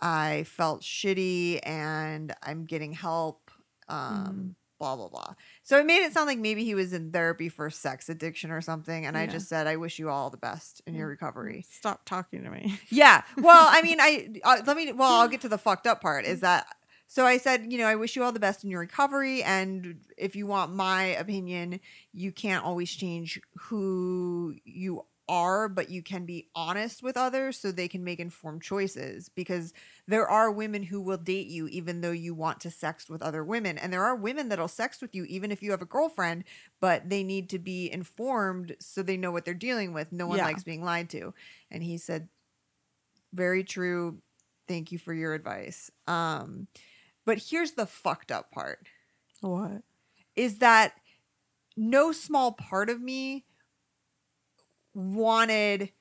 I 0.00 0.44
felt 0.44 0.82
shitty, 0.82 1.60
and 1.62 2.34
I'm 2.42 2.64
getting 2.64 2.92
help. 2.92 3.50
Um, 3.88 4.56
blah 4.78 4.96
blah 4.96 5.08
blah. 5.08 5.34
So 5.62 5.78
it 5.78 5.86
made 5.86 6.04
it 6.04 6.12
sound 6.12 6.26
like 6.26 6.38
maybe 6.38 6.64
he 6.64 6.74
was 6.74 6.92
in 6.92 7.10
therapy 7.12 7.48
for 7.48 7.70
sex 7.70 8.08
addiction 8.08 8.50
or 8.50 8.60
something, 8.60 9.06
and 9.06 9.16
I 9.16 9.26
just 9.26 9.48
said, 9.48 9.66
I 9.66 9.76
wish 9.76 9.98
you 9.98 10.08
all 10.10 10.30
the 10.30 10.36
best 10.36 10.82
in 10.86 10.94
your 10.94 11.06
Mm. 11.08 11.10
recovery. 11.10 11.64
Stop 11.68 12.04
talking 12.04 12.42
to 12.44 12.50
me. 12.50 12.78
Yeah. 12.90 13.22
Well, 13.36 13.68
I 13.70 13.82
mean, 13.82 13.98
I 14.00 14.28
uh, 14.44 14.62
let 14.66 14.76
me. 14.76 14.92
Well, 14.92 15.08
I'll 15.20 15.28
get 15.28 15.40
to 15.42 15.48
the 15.48 15.58
fucked 15.58 15.86
up 15.86 16.00
part. 16.00 16.24
Is 16.24 16.40
that 16.40 16.66
so? 17.06 17.24
I 17.26 17.38
said, 17.38 17.72
you 17.72 17.78
know, 17.78 17.86
I 17.86 17.94
wish 17.96 18.16
you 18.16 18.22
all 18.22 18.32
the 18.32 18.40
best 18.40 18.64
in 18.64 18.70
your 18.70 18.80
recovery, 18.80 19.42
and 19.42 20.00
if 20.16 20.36
you 20.36 20.46
want 20.46 20.72
my 20.74 21.04
opinion, 21.04 21.80
you 22.12 22.32
can't 22.32 22.64
always 22.64 22.90
change 22.90 23.40
who 23.56 24.54
you 24.64 25.04
are, 25.28 25.68
but 25.68 25.90
you 25.90 26.02
can 26.02 26.24
be 26.26 26.48
honest 26.54 27.02
with 27.02 27.16
others 27.16 27.58
so 27.58 27.70
they 27.72 27.88
can 27.88 28.04
make 28.04 28.20
informed 28.20 28.62
choices. 28.62 29.28
Because 29.28 29.72
there 30.06 30.26
are 30.28 30.50
women 30.50 30.84
who 30.84 31.00
will 31.00 31.16
date 31.18 31.46
you 31.48 31.68
even 31.68 32.00
though 32.00 32.12
you 32.12 32.34
want 32.34 32.60
to 32.60 32.70
sex 32.70 33.08
with 33.08 33.22
other 33.22 33.44
women, 33.44 33.78
and 33.78 33.92
there 33.92 34.04
are 34.04 34.16
women 34.16 34.48
that'll 34.48 34.68
sex 34.68 35.00
with 35.00 35.14
you 35.14 35.24
even 35.24 35.50
if 35.52 35.62
you 35.62 35.70
have 35.72 35.82
a 35.82 35.86
girlfriend, 35.86 36.44
but 36.80 37.08
they 37.08 37.22
need 37.24 37.48
to 37.50 37.58
be 37.58 37.90
informed 37.90 38.76
so 38.80 39.02
they 39.02 39.16
know 39.16 39.30
what 39.32 39.44
they're 39.44 39.54
dealing 39.54 39.92
with. 39.92 40.12
No 40.12 40.26
one 40.26 40.40
Yeah. 40.40 40.42
likes 40.42 40.64
being 40.64 40.84
lied 40.84 41.10
to. 41.10 41.34
And 41.70 41.82
he 41.82 41.98
said, 41.98 42.28
very 43.32 43.64
true. 43.64 44.18
Thank 44.68 44.92
you 44.92 44.98
for 44.98 45.14
your 45.14 45.34
advice. 45.34 45.90
Um, 46.06 46.66
but 47.24 47.38
here's 47.38 47.72
the 47.72 47.86
fucked 47.86 48.32
up 48.32 48.50
part 48.52 48.86
What? 49.40 49.82
is 50.34 50.58
that 50.58 50.94
no 51.76 52.12
small 52.12 52.52
part 52.52 52.90
of 52.90 53.00
me 53.00 53.46
wanted 54.96 55.92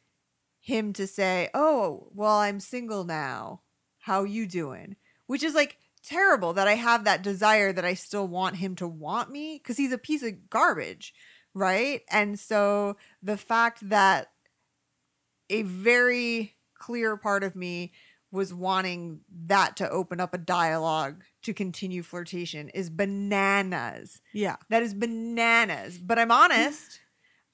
him 0.60 0.93
to 0.93 1.05
say, 1.05 1.49
"Oh, 1.53 2.10
well, 2.13 2.38
I'm 2.38 2.60
single 2.60 3.03
now. 3.03 3.62
How 3.99 4.23
you 4.23 4.47
doing?" 4.47 4.95
Which 5.27 5.43
is 5.43 5.53
like 5.53 5.77
terrible 6.03 6.53
that 6.53 6.67
I 6.67 6.75
have 6.75 7.03
that 7.03 7.23
desire 7.23 7.73
that 7.73 7.86
I 7.86 7.95
still 7.95 8.27
want 8.27 8.58
him 8.58 8.75
to 8.75 8.88
want 8.88 9.31
me 9.31 9.60
cuz 9.60 9.77
he's 9.77 9.91
a 9.91 9.97
piece 9.97 10.23
of 10.23 10.49
garbage, 10.49 11.13
right? 11.53 12.01
And 12.10 12.39
so 12.39 12.97
the 13.21 13.38
fact 13.38 13.89
that 13.89 14.31
a 15.49 15.63
very 15.63 16.55
clear 16.75 17.17
part 17.17 17.43
of 17.43 17.55
me 17.55 17.91
was 18.31 18.53
wanting 18.53 19.21
that 19.47 19.77
to 19.77 19.89
open 19.89 20.19
up 20.19 20.34
a 20.34 20.38
dialogue 20.38 21.23
to 21.43 21.53
continue 21.53 22.03
flirtation 22.03 22.69
is 22.69 22.89
bananas. 22.89 24.21
Yeah. 24.34 24.58
That 24.69 24.84
is 24.84 24.93
bananas. 24.93 25.97
But 25.97 26.19
I'm 26.19 26.31
honest. 26.31 26.99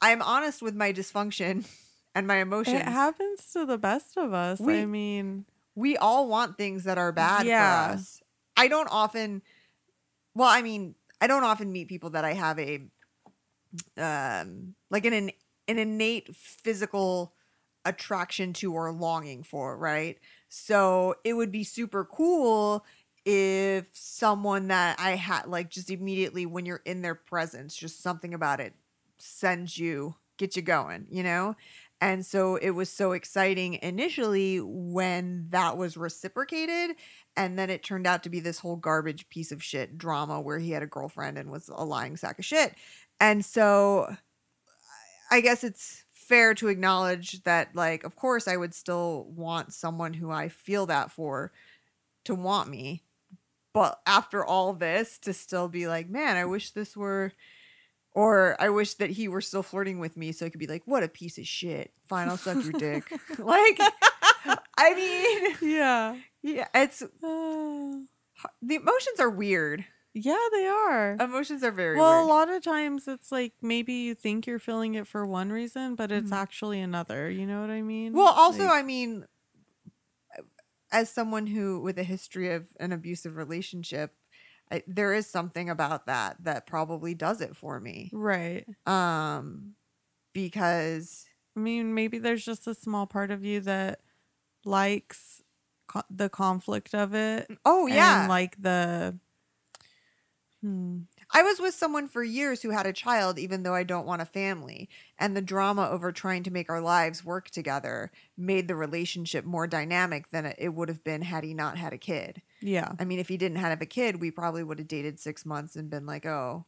I'm 0.01 0.21
honest 0.21 0.61
with 0.61 0.75
my 0.75 0.91
dysfunction 0.93 1.65
and 2.15 2.27
my 2.27 2.37
emotions. 2.37 2.77
It 2.81 2.85
happens 2.87 3.45
to 3.53 3.65
the 3.65 3.77
best 3.77 4.17
of 4.17 4.33
us. 4.33 4.59
We- 4.59 4.79
I 4.79 4.85
mean, 4.85 5.45
we 5.75 5.95
all 5.97 6.27
want 6.27 6.57
things 6.57 6.83
that 6.85 6.97
are 6.97 7.11
bad 7.11 7.45
Yeah. 7.45 7.87
for 7.87 7.93
us. 7.93 8.21
I 8.57 8.67
don't 8.67 8.89
often 8.91 9.41
well, 10.33 10.49
I 10.49 10.61
mean, 10.61 10.95
I 11.19 11.27
don't 11.27 11.43
often 11.43 11.71
meet 11.71 11.87
people 11.89 12.11
that 12.11 12.23
I 12.25 12.33
have 12.33 12.57
a 12.59 12.87
um 13.97 14.75
like 14.89 15.05
an 15.05 15.13
an, 15.13 15.31
an 15.67 15.77
innate 15.77 16.35
physical 16.35 17.33
attraction 17.85 18.53
to 18.53 18.73
or 18.73 18.91
longing 18.91 19.43
for, 19.43 19.77
right? 19.77 20.19
So 20.49 21.15
it 21.23 21.33
would 21.33 21.51
be 21.51 21.63
super 21.63 22.05
cool 22.05 22.85
if 23.25 23.87
someone 23.93 24.67
that 24.69 24.99
I 24.99 25.11
had 25.11 25.47
like 25.47 25.69
just 25.69 25.89
immediately 25.89 26.45
when 26.45 26.65
you're 26.65 26.81
in 26.85 27.01
their 27.01 27.15
presence, 27.15 27.75
just 27.75 28.01
something 28.01 28.33
about 28.33 28.59
it 28.59 28.73
send 29.21 29.77
you, 29.77 30.15
get 30.38 30.55
you 30.55 30.62
going, 30.62 31.07
you 31.10 31.23
know? 31.23 31.55
And 32.01 32.25
so 32.25 32.55
it 32.55 32.71
was 32.71 32.89
so 32.89 33.12
exciting 33.12 33.77
initially 33.84 34.60
when 34.60 35.47
that 35.49 35.77
was 35.77 35.95
reciprocated. 35.95 36.95
And 37.38 37.60
then 37.60 37.69
it 37.69 37.84
turned 37.84 38.07
out 38.07 38.23
to 38.23 38.29
be 38.29 38.39
this 38.39 38.60
whole 38.60 38.75
garbage 38.75 39.29
piece 39.29 39.51
of 39.51 39.63
shit 39.63 39.99
drama 39.99 40.41
where 40.41 40.57
he 40.57 40.71
had 40.71 40.81
a 40.81 40.88
girlfriend 40.88 41.38
and 41.38 41.51
was 41.51 41.69
a 41.69 41.86
lying 41.86 42.17
sack 42.17 42.39
of 42.39 42.45
shit. 42.45 42.73
And 43.19 43.45
so 43.45 44.15
I 45.29 45.41
guess 45.41 45.63
it's 45.63 46.03
fair 46.12 46.55
to 46.55 46.69
acknowledge 46.69 47.43
that, 47.43 47.75
like, 47.75 48.03
of 48.03 48.15
course, 48.15 48.47
I 48.47 48.57
would 48.57 48.73
still 48.73 49.27
want 49.29 49.71
someone 49.73 50.13
who 50.13 50.31
I 50.31 50.49
feel 50.49 50.88
that 50.88 51.12
for 51.12 51.51
to 52.25 52.34
want 52.34 52.69
me. 52.69 53.03
But 53.73 54.01
after 54.07 54.43
all 54.43 54.73
this, 54.73 55.19
to 55.19 55.34
still 55.34 55.67
be 55.67 55.88
like, 55.88 56.10
man, 56.10 56.36
I 56.36 56.45
wish 56.45 56.71
this 56.71 56.97
were 56.97 57.31
or 58.13 58.56
I 58.60 58.69
wish 58.69 58.95
that 58.95 59.12
he 59.12 59.28
were 59.28 59.41
still 59.41 59.63
flirting 59.63 60.00
with 60.00 60.17
me 60.17 60.32
so 60.32 60.45
I 60.45 60.50
could 60.50 60.60
be 60.60 60.67
like, 60.67 60.84
what 60.86 61.04
a 61.04 61.08
piece 61.08 61.38
of 61.38 61.47
shit. 61.47 61.91
Fine, 62.10 62.28
I'll 62.30 62.38
suck 62.38 62.63
your 62.63 62.74
dick. 62.74 63.10
like, 63.39 63.80
I 64.78 64.93
mean, 65.62 65.71
Yeah. 65.74 66.15
yeah, 66.43 66.67
it's 66.74 67.02
Uh, 67.02 67.08
the 68.62 68.76
emotions 68.76 69.19
are 69.19 69.30
weird. 69.30 69.86
yeah, 70.13 70.38
they 70.52 70.65
are. 70.67 71.15
Emotions 71.19 71.63
are 71.63 71.71
very 71.71 71.97
well, 71.97 72.24
a 72.24 72.26
lot 72.28 72.50
of 72.50 72.62
times 72.63 73.08
it's 73.08 73.32
like 73.32 73.54
maybe 73.62 73.93
you 73.93 74.13
think 74.15 74.45
you're 74.47 74.60
feeling 74.60 74.95
it 74.95 75.08
for 75.08 75.26
one 75.26 75.52
reason, 75.52 75.95
but 75.95 76.12
it's 76.12 76.32
Mhm. 76.32 76.36
actually 76.36 76.82
another. 76.82 77.30
You 77.30 77.45
know 77.47 77.62
what 77.62 77.69
I 77.69 77.82
mean? 77.82 78.12
Well, 78.13 78.34
also, 78.34 78.63
Like- 78.65 78.74
I 78.74 78.82
mean, 78.84 79.26
as 80.91 81.10
someone 81.10 81.47
who 81.47 81.80
with 81.80 81.97
a 81.97 82.04
history 82.04 82.52
of 82.54 82.67
an 82.80 82.91
abusive 82.91 83.38
relationship, 83.38 84.13
I, 84.71 84.84
there 84.88 85.13
is 85.13 85.27
something 85.27 85.69
about 85.69 86.05
that 86.07 86.38
that 86.43 86.65
probably 86.67 87.13
does 87.13 87.41
it 87.41 87.55
for 87.55 87.79
me. 87.79 88.12
right. 88.12 88.67
Um, 88.86 89.75
because 90.34 91.25
I 91.55 91.60
mean, 91.60 91.93
maybe 91.93 92.19
there's 92.19 92.45
just 92.45 92.67
a 92.67 92.75
small 92.75 93.07
part 93.07 93.31
of 93.31 93.43
you 93.43 93.62
that 93.62 94.01
likes 94.65 95.41
co- 95.88 96.03
the 96.10 96.29
conflict 96.29 96.95
of 96.95 97.13
it. 97.15 97.49
oh 97.65 97.88
yeah, 97.88 98.25
And 98.25 98.27
like 98.27 98.62
the. 98.62 99.19
Hmm. 100.62 101.01
I 101.34 101.44
was 101.44 101.60
with 101.60 101.74
someone 101.74 102.08
for 102.08 102.24
years 102.24 102.62
who 102.62 102.72
had 102.72 102.86
a 102.86 102.94
child, 102.94 103.39
even 103.39 103.63
though 103.63 103.74
I 103.74 103.84
don't 103.84 104.06
want 104.06 104.22
a 104.22 104.26
family. 104.26 104.89
And 105.17 105.36
the 105.36 105.41
drama 105.41 105.88
over 105.89 106.12
trying 106.12 106.44
to 106.44 106.52
make 106.52 106.70
our 106.70 106.82
lives 106.82 107.24
work 107.24 107.50
together 107.50 108.12
made 108.38 108.67
the 108.67 108.76
relationship 108.76 109.46
more 109.46 109.65
dynamic 109.67 110.30
than 110.32 110.46
it- 110.48 110.74
would 110.74 110.89
have 110.89 111.04
been 111.04 111.22
had 111.22 111.44
he 111.44 111.54
not 111.54 111.78
had 111.78 111.94
a 111.94 111.98
kid. 111.98 112.41
Yeah. 112.62 112.91
I 113.00 113.06
mean, 113.06 113.20
if 113.20 113.30
he 113.30 113.38
didn't 113.38 113.58
have 113.60 113.82
a 113.82 113.86
kid, 113.86 114.20
we 114.20 114.30
probably 114.32 114.63
would 114.63 114.80
have 114.80 114.88
dated 114.88 115.20
six 115.20 115.46
months 115.46 115.76
and 115.76 115.89
been 115.89 116.06
like, 116.06 116.26
oh, 116.26 116.65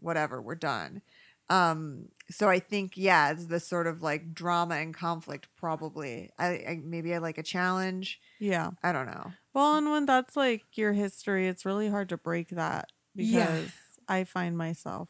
whatever, 0.00 0.42
we're 0.42 0.54
done. 0.56 1.02
Um, 1.48 2.08
so 2.30 2.48
I 2.48 2.58
think, 2.60 2.94
yeah, 2.96 3.30
it's 3.30 3.46
the 3.46 3.60
sort 3.60 3.86
of 3.86 4.02
like 4.02 4.32
drama 4.34 4.76
and 4.76 4.94
conflict 4.94 5.48
probably. 5.56 6.30
I, 6.38 6.46
I 6.46 6.80
maybe 6.82 7.14
I 7.14 7.18
like 7.18 7.36
a 7.38 7.42
challenge. 7.42 8.20
Yeah. 8.40 8.70
I 8.82 8.92
don't 8.92 9.06
know. 9.06 9.32
Well, 9.54 9.76
and 9.76 9.90
when 9.90 10.06
that's 10.06 10.34
like 10.34 10.62
your 10.78 10.92
history, 10.94 11.46
it's 11.46 11.66
really 11.66 11.88
hard 11.88 12.08
to 12.08 12.16
break 12.16 12.48
that 12.50 12.90
because 13.14 13.30
Yeah. 13.34 13.60
I 14.12 14.24
find 14.24 14.56
myself, 14.58 15.08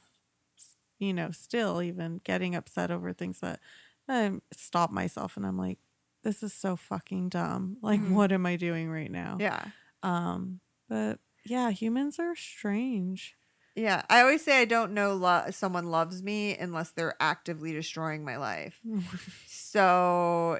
you 0.98 1.12
know, 1.12 1.30
still 1.32 1.82
even 1.82 2.20
getting 2.24 2.54
upset 2.54 2.90
over 2.90 3.12
things 3.12 3.40
that 3.40 3.60
I 4.08 4.32
stop 4.52 4.90
myself 4.90 5.36
and 5.36 5.44
I'm 5.46 5.58
like, 5.58 5.78
this 6.22 6.42
is 6.42 6.52
so 6.54 6.76
fucking 6.76 7.30
dumb. 7.30 7.78
Like, 7.82 8.00
Mhm. 8.00 8.10
what 8.12 8.30
am 8.32 8.46
I 8.46 8.56
doing 8.56 8.88
right 8.90 9.10
now? 9.10 9.38
Yeah. 9.40 9.64
Um, 10.02 10.60
but 10.88 11.18
yeah, 11.44 11.70
humans 11.70 12.18
are 12.20 12.36
strange. 12.36 13.36
Yeah, 13.74 14.02
I 14.10 14.20
always 14.20 14.44
say 14.44 14.60
I 14.60 14.66
don't 14.66 14.92
know 14.92 15.14
lo- 15.14 15.46
someone 15.50 15.86
loves 15.86 16.22
me 16.22 16.56
unless 16.56 16.90
they're 16.90 17.16
actively 17.20 17.72
destroying 17.72 18.24
my 18.24 18.36
life. 18.36 18.80
So, 19.46 20.58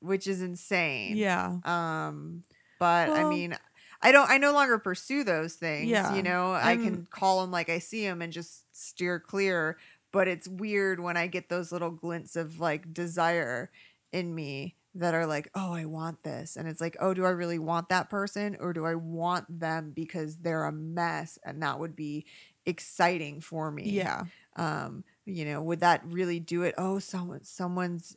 which 0.00 0.26
is 0.26 0.40
insane. 0.40 1.16
yeah. 1.16 1.58
Um, 1.64 2.44
but 2.78 3.10
I 3.10 3.24
mean, 3.28 3.56
I 4.04 4.12
don't. 4.12 4.30
I 4.30 4.38
no 4.38 4.52
longer 4.52 4.78
pursue 4.78 5.24
those 5.24 5.54
things. 5.54 5.88
Yeah, 5.88 6.14
You 6.14 6.22
know, 6.22 6.52
I 6.52 6.70
I'm- 6.70 6.84
can 6.84 7.06
call 7.10 7.40
them 7.40 7.50
like 7.50 7.68
I 7.68 7.78
see 7.80 8.04
them 8.06 8.22
and 8.22 8.32
just 8.32 8.64
steer 8.76 9.18
clear. 9.18 9.78
But 10.12 10.28
it's 10.28 10.46
weird 10.46 11.00
when 11.00 11.16
I 11.16 11.26
get 11.26 11.48
those 11.48 11.72
little 11.72 11.90
glints 11.90 12.36
of 12.36 12.60
like 12.60 12.94
desire 12.94 13.70
in 14.12 14.32
me 14.32 14.76
that 14.94 15.12
are 15.12 15.26
like, 15.26 15.48
oh, 15.56 15.72
I 15.72 15.86
want 15.86 16.22
this, 16.22 16.54
and 16.54 16.68
it's 16.68 16.80
like, 16.80 16.96
oh, 17.00 17.14
do 17.14 17.24
I 17.24 17.30
really 17.30 17.58
want 17.58 17.88
that 17.88 18.08
person, 18.10 18.56
or 18.60 18.72
do 18.72 18.84
I 18.86 18.94
want 18.94 19.46
them 19.58 19.90
because 19.92 20.36
they're 20.36 20.66
a 20.66 20.70
mess, 20.72 21.36
and 21.44 21.60
that 21.64 21.80
would 21.80 21.96
be 21.96 22.26
exciting 22.66 23.40
for 23.42 23.70
me 23.70 23.90
Yeah. 23.90 24.22
um 24.56 25.04
you 25.26 25.44
know 25.44 25.62
would 25.62 25.80
that 25.80 26.00
really 26.06 26.40
do 26.40 26.62
it 26.62 26.74
oh 26.78 26.98
someone 26.98 27.44
someone's 27.44 28.16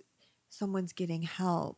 someone's 0.49 0.93
getting 0.93 1.23
help 1.23 1.77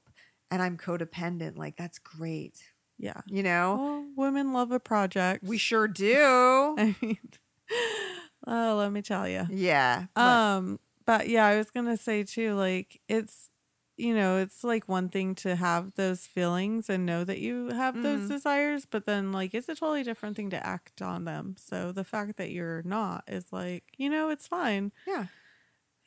and 0.51 0.61
i'm 0.61 0.77
codependent 0.77 1.57
like 1.57 1.75
that's 1.77 1.97
great 1.97 2.61
Yeah. 2.99 3.21
you 3.27 3.41
know 3.43 3.75
Well, 4.15 4.27
women 4.27 4.51
love 4.53 4.71
a 4.71 4.79
project. 4.79 5.43
we 5.43 5.57
sure 5.57 5.87
do 6.05 6.75
I 6.77 6.95
mean, 7.01 7.17
oh, 8.47 8.75
let 8.77 8.91
me 8.91 9.01
tell 9.01 9.27
you. 9.27 9.47
yeah 9.49 10.05
but- 10.15 10.21
Um, 10.21 10.79
but 11.05 11.27
yeah, 11.27 11.45
I 11.47 11.57
was 11.57 11.71
gonna 11.71 11.97
say 11.97 12.23
too, 12.23 12.53
like 12.53 13.01
it's 13.07 13.49
you 13.97 14.15
know, 14.15 14.37
it's 14.37 14.63
like 14.63 14.87
one 14.87 15.09
thing 15.09 15.35
to 15.35 15.57
have 15.57 15.93
those 15.95 16.25
feelings 16.25 16.89
and 16.89 17.05
know 17.05 17.25
that 17.25 17.39
you 17.39 17.67
have 17.71 18.01
those 18.01 18.21
Mhm. 18.21 18.29
desires, 18.29 18.85
but 18.85 19.05
then 19.05 19.33
like 19.33 19.53
it's 19.53 19.67
a 19.67 19.75
totally 19.75 20.03
different 20.03 20.37
thing 20.37 20.49
to 20.51 20.65
act 20.65 21.01
on 21.01 21.25
them. 21.25 21.55
So 21.57 21.91
the 21.91 22.05
fact 22.05 22.37
that 22.37 22.49
you're 22.51 22.81
not 22.83 23.25
is 23.27 23.51
like, 23.51 23.83
you 23.97 24.09
know, 24.09 24.29
it's 24.29 24.47
fine. 24.47 24.91
yeah 25.05 25.25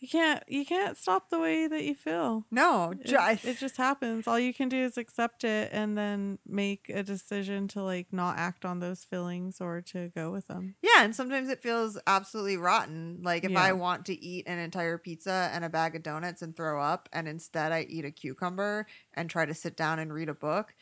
You 0.03 0.09
can't 0.09 0.43
you 0.49 0.67
can't 0.67 0.97
stop 0.99 1.31
the 1.31 1.38
way 1.38 1.69
that 1.69 1.85
you 1.85 1.95
feel. 1.95 2.45
no 2.51 2.93
ju- 3.07 3.17
I- 3.17 3.33
It's- 3.35 3.45
it 3.45 3.59
just 3.59 3.77
happens. 3.77 4.27
All 4.27 4.37
you 4.37 4.53
can 4.53 4.69
do 4.69 4.77
is 4.79 4.99
accept 4.99 5.45
it 5.45 5.71
and 5.73 5.97
then 5.97 6.41
make 6.45 6.88
a 6.88 7.05
decision 7.05 7.69
to 7.69 7.85
like 7.85 8.09
not 8.12 8.37
act 8.37 8.65
on 8.65 8.81
those 8.81 9.05
feelings 9.05 9.61
or 9.61 9.81
to 9.93 10.09
go 10.17 10.33
with 10.33 10.49
them. 10.49 10.75
yeah 10.83 11.05
and 11.05 11.15
sometimes 11.15 11.49
it 11.49 11.62
feels 11.62 11.97
absolutely 12.09 12.57
rotten 12.57 13.21
like 13.23 13.45
if 13.45 13.57
i 13.57 13.73
want 13.73 14.05
to 14.07 14.15
eat 14.25 14.45
an 14.49 14.59
entire 14.59 14.99
pizza 14.99 15.49
and 15.55 15.65
a 15.65 15.69
bag 15.69 15.95
of 15.95 16.03
donuts 16.03 16.43
and 16.43 16.57
throw 16.57 16.83
up 16.83 17.09
and 17.12 17.29
instead 17.29 17.71
i 17.71 17.83
eat 17.88 18.05
a 18.05 18.11
cucumber 18.11 18.87
and 19.15 19.31
try 19.31 19.47
to 19.47 19.55
sit 19.55 19.77
down 19.77 20.01
and 20.01 20.12
read 20.12 20.29
a 20.29 20.35
book 20.35 20.75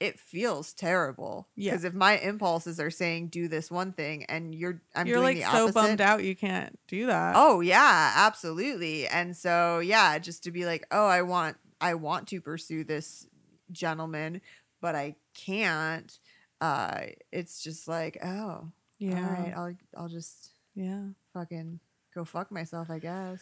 it 0.00 0.18
feels 0.18 0.72
terrible 0.72 1.46
Yeah. 1.56 1.72
because 1.72 1.84
if 1.84 1.92
my 1.94 2.16
impulses 2.18 2.80
are 2.80 2.90
saying 2.90 3.28
do 3.28 3.46
this 3.48 3.70
one 3.70 3.92
thing 3.92 4.24
and 4.24 4.54
you're 4.54 4.80
i'm 4.96 5.06
you're 5.06 5.18
doing 5.18 5.40
like 5.42 5.44
the 5.52 5.66
so 5.66 5.72
bummed 5.72 6.00
out 6.00 6.24
you 6.24 6.34
can't 6.34 6.78
do 6.88 7.06
that. 7.06 7.34
Oh 7.36 7.60
yeah, 7.60 8.12
absolutely. 8.16 9.06
And 9.06 9.36
so 9.36 9.78
yeah, 9.80 10.18
just 10.18 10.42
to 10.44 10.50
be 10.50 10.64
like, 10.64 10.86
oh, 10.90 11.06
I 11.06 11.22
want 11.22 11.56
I 11.80 11.94
want 11.94 12.28
to 12.28 12.40
pursue 12.40 12.82
this 12.84 13.26
gentleman, 13.72 14.40
but 14.80 14.94
I 14.94 15.16
can't. 15.34 16.18
Uh 16.60 17.00
it's 17.30 17.62
just 17.62 17.86
like, 17.88 18.18
oh, 18.24 18.68
yeah. 18.98 19.16
all 19.16 19.32
right, 19.32 19.54
I'll 19.56 19.76
I'll 20.02 20.08
just 20.08 20.50
Yeah. 20.74 21.04
fucking 21.34 21.80
go 22.14 22.24
fuck 22.24 22.50
myself, 22.50 22.90
I 22.90 22.98
guess. 22.98 23.40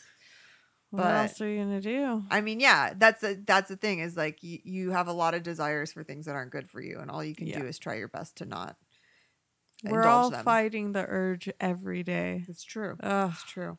What 0.90 1.02
But- 1.02 1.14
else 1.16 1.40
are 1.42 1.48
you 1.48 1.58
gonna 1.62 1.80
do? 1.82 2.24
I 2.30 2.40
mean, 2.40 2.60
yeah, 2.60 2.94
that's 2.96 3.20
the 3.20 3.42
that's 3.46 3.68
the 3.68 3.76
thing 3.76 3.98
is 4.00 4.16
like 4.16 4.42
you, 4.42 4.58
you 4.64 4.90
have 4.92 5.06
a 5.08 5.12
lot 5.12 5.34
of 5.34 5.42
desires 5.42 5.92
for 5.92 6.02
things 6.02 6.24
that 6.26 6.34
aren't 6.34 6.50
good 6.50 6.70
for 6.70 6.80
you, 6.80 6.98
and 7.00 7.10
all 7.10 7.22
you 7.22 7.34
can 7.34 7.46
Yeah. 7.46 7.60
do 7.60 7.66
is 7.66 7.78
try 7.78 7.96
your 7.96 8.08
best 8.08 8.36
to 8.36 8.46
not. 8.46 8.76
We're 9.84 10.04
all 10.06 10.30
them. 10.30 10.44
fighting 10.44 10.92
the 10.92 11.04
urge 11.06 11.48
every 11.60 12.02
day. 12.02 12.44
It's 12.48 12.64
true. 12.64 12.96
Ugh. 13.00 13.30
It's 13.32 13.44
true. 13.44 13.78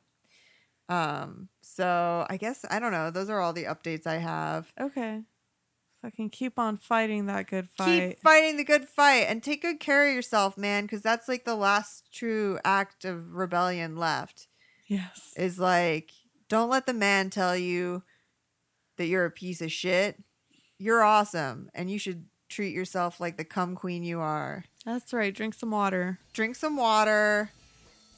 Um. 0.87 1.49
So 1.61 2.25
I 2.29 2.37
guess 2.37 2.63
I 2.69 2.79
don't 2.79 2.91
know. 2.91 3.09
Those 3.11 3.29
are 3.29 3.39
all 3.39 3.53
the 3.53 3.65
updates 3.65 4.05
I 4.07 4.17
have. 4.17 4.71
Okay. 4.79 5.23
Fucking 6.01 6.29
keep 6.29 6.57
on 6.57 6.77
fighting 6.77 7.25
that 7.25 7.47
good 7.47 7.69
fight. 7.75 8.09
Keep 8.11 8.21
fighting 8.21 8.55
the 8.57 8.63
good 8.63 8.87
fight 8.87 9.25
and 9.27 9.43
take 9.43 9.61
good 9.63 9.79
care 9.81 10.07
of 10.07 10.13
yourself, 10.15 10.57
man, 10.57 10.85
because 10.85 11.01
that's 11.01 11.27
like 11.27 11.43
the 11.43 11.55
last 11.55 12.13
true 12.13 12.57
act 12.63 13.03
of 13.03 13.33
rebellion 13.33 13.97
left. 13.97 14.47
yes. 14.87 15.33
Is 15.35 15.59
like, 15.59 16.11
don't 16.49 16.69
let 16.69 16.85
the 16.85 16.93
man 16.93 17.29
tell 17.29 17.55
you 17.55 18.03
that 18.97 19.05
you're 19.07 19.25
a 19.25 19.31
piece 19.31 19.61
of 19.61 19.71
shit. 19.71 20.21
You're 20.77 21.03
awesome, 21.03 21.69
and 21.73 21.89
you 21.91 21.97
should 21.99 22.25
treat 22.49 22.73
yourself 22.73 23.19
like 23.19 23.37
the 23.37 23.43
cum 23.45 23.75
queen 23.75 24.03
you 24.03 24.19
are. 24.19 24.63
That's 24.85 25.13
right. 25.13 25.33
Drink 25.33 25.53
some 25.53 25.71
water. 25.71 26.19
Drink 26.33 26.55
some 26.55 26.75
water 26.77 27.51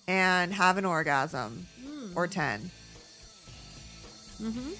and 0.08 0.54
have 0.54 0.78
an 0.78 0.86
orgasm 0.86 1.68
or 2.16 2.28
10 2.28 2.72
Mm-hmm. 4.42 4.72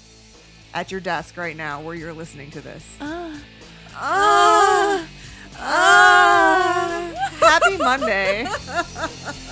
at 0.74 0.90
your 0.90 1.00
desk 1.00 1.36
right 1.36 1.56
now 1.56 1.80
where 1.80 1.94
you're 1.94 2.12
listening 2.12 2.50
to 2.50 2.60
this. 2.60 2.84
Ah. 3.00 3.38
Ah, 3.94 5.06
ah, 5.58 7.12
happy 7.40 7.76
Monday. 7.76 8.46